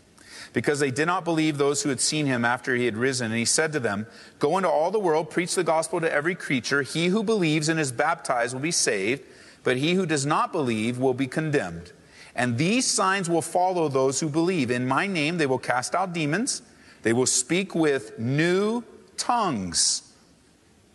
Because 0.52 0.80
they 0.80 0.90
did 0.90 1.06
not 1.06 1.24
believe 1.24 1.58
those 1.58 1.82
who 1.82 1.88
had 1.88 2.00
seen 2.00 2.26
him 2.26 2.44
after 2.44 2.74
he 2.74 2.84
had 2.84 2.96
risen. 2.96 3.26
And 3.26 3.38
he 3.38 3.44
said 3.44 3.72
to 3.72 3.80
them, 3.80 4.06
Go 4.38 4.56
into 4.56 4.68
all 4.68 4.90
the 4.90 4.98
world, 4.98 5.30
preach 5.30 5.54
the 5.54 5.64
gospel 5.64 6.00
to 6.00 6.12
every 6.12 6.34
creature. 6.34 6.82
He 6.82 7.06
who 7.06 7.22
believes 7.22 7.68
and 7.68 7.80
is 7.80 7.92
baptized 7.92 8.52
will 8.52 8.60
be 8.60 8.70
saved, 8.70 9.22
but 9.62 9.78
he 9.78 9.94
who 9.94 10.06
does 10.06 10.26
not 10.26 10.52
believe 10.52 10.98
will 10.98 11.14
be 11.14 11.26
condemned. 11.26 11.92
And 12.36 12.58
these 12.58 12.86
signs 12.86 13.30
will 13.30 13.42
follow 13.42 13.88
those 13.88 14.20
who 14.20 14.28
believe. 14.28 14.70
In 14.70 14.86
my 14.86 15.06
name 15.06 15.38
they 15.38 15.46
will 15.46 15.58
cast 15.58 15.94
out 15.94 16.12
demons, 16.12 16.62
they 17.02 17.12
will 17.12 17.26
speak 17.26 17.74
with 17.74 18.18
new 18.18 18.82
tongues, 19.16 20.12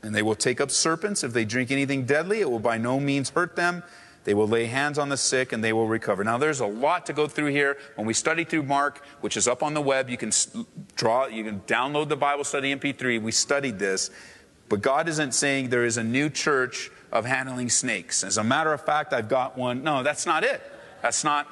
and 0.01 0.13
they 0.13 0.21
will 0.21 0.35
take 0.35 0.59
up 0.59 0.71
serpents. 0.71 1.23
If 1.23 1.33
they 1.33 1.45
drink 1.45 1.71
anything 1.71 2.05
deadly, 2.05 2.41
it 2.41 2.49
will 2.49 2.59
by 2.59 2.77
no 2.77 2.99
means 2.99 3.29
hurt 3.29 3.55
them. 3.55 3.83
They 4.25 4.33
will 4.33 4.47
lay 4.47 4.65
hands 4.65 4.99
on 4.99 5.09
the 5.09 5.17
sick 5.17 5.53
and 5.53 5.63
they 5.63 5.73
will 5.73 5.87
recover. 5.87 6.23
Now, 6.23 6.37
there's 6.37 6.59
a 6.59 6.65
lot 6.65 7.05
to 7.05 7.13
go 7.13 7.27
through 7.27 7.47
here. 7.47 7.77
When 7.95 8.05
we 8.05 8.13
study 8.13 8.43
through 8.43 8.63
Mark, 8.63 9.03
which 9.21 9.37
is 9.37 9.47
up 9.47 9.63
on 9.63 9.73
the 9.73 9.81
web, 9.81 10.09
you 10.09 10.17
can 10.17 10.31
draw, 10.95 11.27
you 11.27 11.43
can 11.43 11.61
download 11.61 12.09
the 12.09 12.17
Bible 12.17 12.43
study 12.43 12.75
MP3. 12.75 13.21
We 13.21 13.31
studied 13.31 13.79
this. 13.79 14.11
But 14.67 14.81
God 14.81 15.09
isn't 15.09 15.33
saying 15.33 15.69
there 15.69 15.85
is 15.85 15.97
a 15.97 16.03
new 16.03 16.29
church 16.29 16.91
of 17.11 17.25
handling 17.25 17.69
snakes. 17.69 18.23
As 18.23 18.37
a 18.37 18.43
matter 18.43 18.71
of 18.71 18.85
fact, 18.85 19.13
I've 19.13 19.29
got 19.29 19.57
one. 19.57 19.83
No, 19.83 20.03
that's 20.03 20.25
not 20.25 20.43
it. 20.43 20.61
That's 21.01 21.23
not 21.23 21.47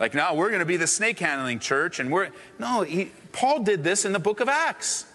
like 0.00 0.14
now 0.14 0.34
we're 0.34 0.48
going 0.48 0.60
to 0.60 0.66
be 0.66 0.76
the 0.76 0.86
snake 0.86 1.18
handling 1.18 1.58
church 1.58 1.98
and 1.98 2.10
we're 2.10 2.30
no, 2.58 2.82
he, 2.82 3.10
Paul 3.32 3.62
did 3.62 3.82
this 3.82 4.04
in 4.04 4.12
the 4.12 4.18
book 4.18 4.40
of 4.40 4.48
Acts. 4.48 5.06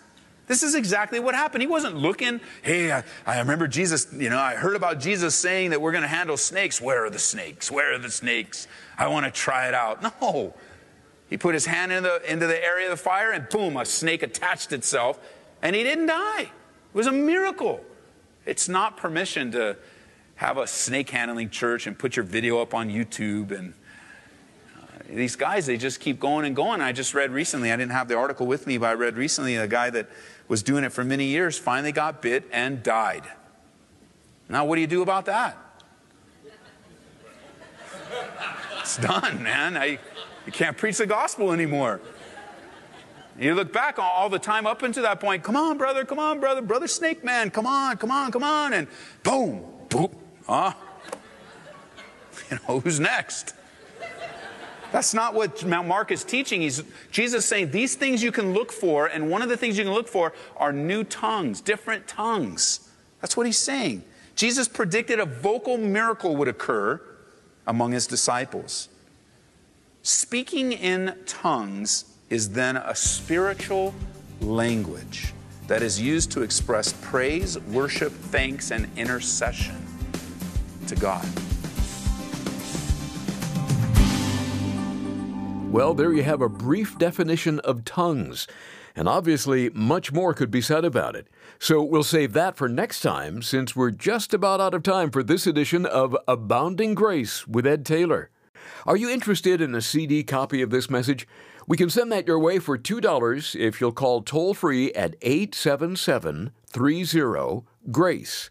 This 0.45 0.62
is 0.62 0.76
exactly 0.76 1.21
what 1.21 1.36
happened. 1.36 1.62
He 1.62 1.67
wasn't 1.67 1.95
looking, 1.95 2.41
hey, 2.63 2.91
I, 2.91 3.04
I, 3.26 3.39
remember 3.39 3.65
Jesus, 3.65 4.08
you 4.12 4.30
know, 4.30 4.38
I 4.38 4.56
heard 4.56 4.76
about 4.76 4.99
Jesus 4.99 5.36
saying 5.36 5.69
that 5.69 5.82
we're 5.82 5.93
going 5.93 6.02
to 6.02 6.08
handle 6.08 6.36
snakes. 6.36 6.82
Where 6.82 7.06
are 7.06 7.10
the 7.10 7.17
snakes? 7.17 7.71
Where 7.71 7.93
are 7.93 7.97
the 7.97 8.12
snakes? 8.12 8.67
I 8.97 9.08
want 9.08 9.26
to 9.26 9.32
try 9.32 9.69
it 9.69 9.73
out. 9.73 10.04
No. 10.04 10.54
He 11.30 11.38
put 11.38 11.54
his 11.54 11.65
hand 11.65 11.93
in 11.93 12.04
the, 12.04 12.21
into 12.30 12.45
the 12.45 12.62
area 12.62 12.88
of 12.88 12.91
the 12.91 13.02
fire 13.02 13.32
and 13.32 13.47
boom, 13.47 13.78
a 13.78 13.86
snake 13.86 14.21
attached 14.21 14.73
itself 14.73 15.17
and 15.62 15.76
he 15.76 15.84
didn't 15.84 16.08
die. 16.08 16.41
It 16.41 16.49
was 16.93 17.08
a 17.08 17.12
miracle. 17.12 17.84
It's 18.45 18.67
not 18.67 18.97
permission 18.97 19.52
to 19.54 19.78
have 20.43 20.58
a 20.58 20.67
snake 20.67 21.10
handling 21.10 21.49
church 21.49 21.88
and 21.88 21.97
put 21.97 22.17
your 22.17 22.25
video 22.25 22.62
up 22.62 22.73
on 22.73 22.89
YouTube 22.89 23.58
and 23.58 23.73
uh, 24.75 24.82
these 25.10 25.38
guys, 25.38 25.65
they 25.65 25.77
just 25.77 26.01
keep 26.01 26.19
going 26.19 26.45
and 26.45 26.53
going. 26.53 26.82
I 26.82 26.91
just 26.91 27.13
read 27.13 27.32
recently, 27.32 27.71
I 27.71 27.77
didn't 27.77 27.93
have 27.93 28.10
the 28.10 28.17
article 28.17 28.45
with 28.45 28.67
me, 28.67 28.77
but 28.77 28.88
I 28.88 28.93
read 28.93 29.15
recently 29.15 29.56
a 29.56 29.67
guy 29.67 29.89
that 29.91 30.10
was 30.49 30.62
doing 30.62 30.84
it 30.84 30.91
for 30.91 31.06
many 31.06 31.27
years 31.27 31.58
finally 31.58 31.93
got 31.93 32.21
bit 32.21 32.43
and 32.51 32.84
died. 32.84 33.23
Now, 34.49 34.65
what 34.65 34.75
do 34.75 34.82
you 34.82 34.88
do 34.88 35.01
about 35.01 35.27
that? 35.27 35.58
It's 38.82 38.97
done, 38.97 39.41
man. 39.41 39.77
I, 39.77 39.97
you 40.45 40.51
can't 40.51 40.75
preach 40.75 40.97
the 40.97 41.06
gospel 41.06 41.53
anymore. 41.53 42.01
You 43.39 43.56
look 43.56 43.71
back 43.71 43.97
all 43.97 44.27
the 44.27 44.39
time 44.39 44.67
up 44.67 44.84
until 44.84 45.03
that 45.03 45.21
point. 45.21 45.41
Come 45.41 45.56
on, 45.56 45.77
brother. 45.77 46.03
Come 46.03 46.19
on, 46.19 46.41
brother. 46.41 46.62
Brother 46.62 46.88
Snake 46.88 47.23
Man. 47.23 47.49
Come 47.49 47.65
on, 47.65 47.95
come 47.95 48.12
on, 48.12 48.29
come 48.34 48.43
on. 48.43 48.73
And 48.73 48.89
boom, 49.23 49.63
boom. 49.88 50.13
Huh? 50.47 50.73
You 52.49 52.60
know, 52.67 52.79
who's 52.82 52.99
next? 52.99 53.53
That's 54.91 55.13
not 55.13 55.34
what 55.34 55.65
Mark 55.65 56.12
is 56.12 56.23
teaching. 56.23 56.62
He's, 56.62 56.84
Jesus 57.12 57.45
saying 57.45 57.71
these 57.71 57.95
things 57.95 58.21
you 58.21 58.32
can 58.32 58.53
look 58.53 58.71
for, 58.71 59.08
and 59.08 59.29
one 59.29 59.41
of 59.41 59.49
the 59.49 59.58
things 59.58 59.77
you 59.77 59.84
can 59.84 59.93
look 59.93 60.08
for 60.08 60.34
are 60.56 60.71
new 60.71 61.03
tongues, 61.03 61.62
different 61.62 62.08
tongues. 62.08 62.89
That's 63.21 63.36
what 63.36 63.47
he's 63.47 63.58
saying. 63.58 64.03
Jesus 64.36 64.67
predicted 64.67 65.19
a 65.19 65.25
vocal 65.25 65.77
miracle 65.77 66.36
would 66.36 66.47
occur 66.47 67.01
among 67.65 67.93
his 67.93 68.06
disciples. 68.06 68.88
Speaking 70.03 70.71
in 70.71 71.15
tongues 71.25 72.06
is 72.29 72.49
then 72.49 72.77
a 72.77 72.93
spiritual 72.93 73.95
language 74.41 75.34
that 75.67 75.82
is 75.82 75.99
used 75.99 76.32
to 76.34 76.43
express 76.43 76.93
praise, 76.93 77.58
worship, 77.60 78.12
thanks, 78.12 78.69
and 78.69 78.88
intercession 78.95 79.92
to 80.93 81.01
God. 81.01 81.27
Well, 85.71 85.93
there 85.93 86.13
you 86.13 86.23
have 86.23 86.41
a 86.41 86.49
brief 86.49 86.97
definition 86.97 87.60
of 87.62 87.84
tongues. 87.84 88.47
And 88.95 89.08
obviously, 89.08 89.71
much 89.71 90.12
more 90.12 90.36
could 90.36 90.51
be 90.51 90.62
said 90.62 90.86
about 90.86 91.15
it. 91.15 91.27
So 91.58 91.82
we'll 91.82 92.03
save 92.03 92.34
that 92.34 92.58
for 92.58 92.69
next 92.69 93.01
time 93.01 93.41
since 93.41 93.75
we're 93.75 93.89
just 93.89 94.36
about 94.36 94.62
out 94.62 94.75
of 94.75 94.84
time 94.84 95.10
for 95.10 95.23
this 95.23 95.47
edition 95.47 95.88
of 95.88 96.15
Abounding 96.27 96.93
Grace 96.93 97.47
with 97.47 97.65
Ed 97.65 97.88
Taylor. 97.88 98.29
Are 98.86 98.95
you 98.95 99.10
interested 99.10 99.62
in 99.62 99.73
a 99.73 99.82
CD 99.82 100.23
copy 100.23 100.62
of 100.62 100.69
this 100.69 100.91
message? 100.91 101.27
We 101.67 101.75
can 101.75 101.89
send 101.89 102.12
that 102.12 102.27
your 102.27 102.38
way 102.38 102.60
for 102.60 102.77
$2 102.77 103.60
if 103.60 103.82
you'll 103.82 103.93
call 103.93 104.21
toll 104.21 104.53
free 104.53 104.93
at 104.93 105.15
877 105.23 106.51
30 106.67 107.63
GRACE. 107.91 108.49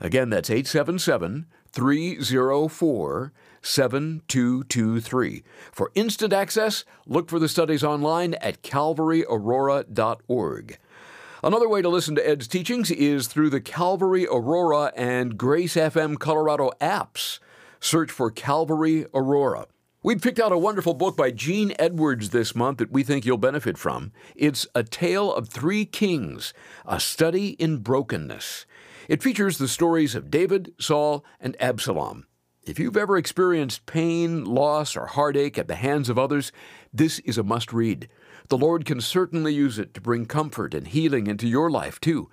Again, 0.00 0.30
that's 0.30 0.50
877 0.50 1.46
304 1.74 3.32
7223. 3.60 5.42
For 5.72 5.90
instant 5.94 6.32
access, 6.32 6.84
look 7.06 7.28
for 7.28 7.40
the 7.40 7.48
studies 7.48 7.82
online 7.82 8.34
at 8.34 8.62
calvaryaurora.org. 8.62 10.78
Another 11.42 11.68
way 11.68 11.82
to 11.82 11.88
listen 11.88 12.14
to 12.14 12.24
Ed's 12.26 12.46
teachings 12.46 12.92
is 12.92 13.26
through 13.26 13.50
the 13.50 13.60
Calvary 13.60 14.26
Aurora 14.26 14.92
and 14.96 15.36
Grace 15.36 15.74
FM 15.74 16.18
Colorado 16.18 16.70
apps. 16.80 17.40
Search 17.80 18.10
for 18.10 18.30
Calvary 18.30 19.04
Aurora. 19.12 19.66
We've 20.02 20.20
picked 20.20 20.38
out 20.38 20.52
a 20.52 20.58
wonderful 20.58 20.94
book 20.94 21.16
by 21.16 21.30
Gene 21.30 21.72
Edwards 21.78 22.28
this 22.30 22.54
month 22.54 22.78
that 22.78 22.92
we 22.92 23.02
think 23.02 23.24
you'll 23.24 23.38
benefit 23.38 23.78
from. 23.78 24.12
It's 24.36 24.66
A 24.74 24.84
Tale 24.84 25.32
of 25.32 25.48
Three 25.48 25.86
Kings, 25.86 26.52
a 26.84 27.00
study 27.00 27.52
in 27.52 27.78
brokenness. 27.78 28.66
It 29.08 29.22
features 29.22 29.58
the 29.58 29.68
stories 29.68 30.14
of 30.14 30.30
David, 30.30 30.72
Saul, 30.78 31.24
and 31.40 31.56
Absalom. 31.60 32.26
If 32.62 32.78
you've 32.78 32.96
ever 32.96 33.18
experienced 33.18 33.84
pain, 33.84 34.44
loss, 34.44 34.96
or 34.96 35.06
heartache 35.06 35.58
at 35.58 35.68
the 35.68 35.74
hands 35.74 36.08
of 36.08 36.18
others, 36.18 36.50
this 36.92 37.18
is 37.20 37.36
a 37.36 37.42
must 37.42 37.72
read. 37.72 38.08
The 38.48 38.56
Lord 38.56 38.86
can 38.86 39.02
certainly 39.02 39.52
use 39.52 39.78
it 39.78 39.92
to 39.94 40.00
bring 40.00 40.24
comfort 40.24 40.72
and 40.72 40.88
healing 40.88 41.26
into 41.26 41.46
your 41.46 41.70
life, 41.70 42.00
too. 42.00 42.30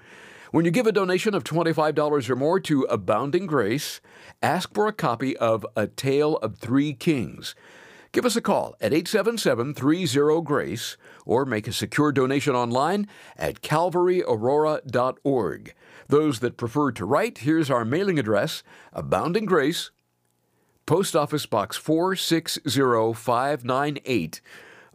When 0.51 0.63
you 0.63 0.71
give 0.71 0.87
a 0.87 0.91
donation 0.91 1.33
of 1.33 1.43
$25 1.43 2.29
or 2.29 2.35
more 2.35 2.59
to 2.61 2.83
Abounding 2.83 3.45
Grace, 3.45 3.99
ask 4.41 4.73
for 4.73 4.87
a 4.87 4.93
copy 4.93 5.35
of 5.37 5.65
A 5.75 5.87
Tale 5.87 6.37
of 6.37 6.57
Three 6.57 6.93
Kings. 6.93 7.55
Give 8.13 8.25
us 8.25 8.35
a 8.35 8.41
call 8.41 8.75
at 8.81 8.91
877 8.93 9.73
30 9.73 10.41
GRACE 10.41 10.97
or 11.25 11.45
make 11.45 11.65
a 11.67 11.71
secure 11.71 12.11
donation 12.11 12.53
online 12.55 13.07
at 13.37 13.61
calvaryaurora.org. 13.61 15.73
Those 16.09 16.39
that 16.39 16.57
prefer 16.57 16.91
to 16.91 17.05
write, 17.05 17.37
here's 17.39 17.71
our 17.71 17.85
mailing 17.85 18.19
address 18.19 18.63
Abounding 18.91 19.45
Grace, 19.45 19.91
Post 20.85 21.15
Office 21.15 21.45
Box 21.45 21.77
460598, 21.77 24.41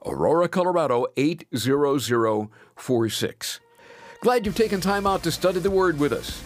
Aurora, 0.04 0.48
Colorado 0.48 1.06
80046. 1.16 3.60
Glad 4.20 4.44
you've 4.44 4.54
taken 4.54 4.82
time 4.82 5.06
out 5.06 5.22
to 5.22 5.32
study 5.32 5.60
the 5.60 5.70
Word 5.70 5.98
with 5.98 6.12
us. 6.12 6.42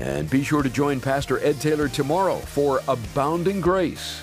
And 0.00 0.30
be 0.30 0.42
sure 0.42 0.62
to 0.62 0.70
join 0.70 1.00
Pastor 1.00 1.38
Ed 1.40 1.60
Taylor 1.60 1.88
tomorrow 1.88 2.38
for 2.38 2.80
Abounding 2.88 3.60
Grace. 3.60 4.22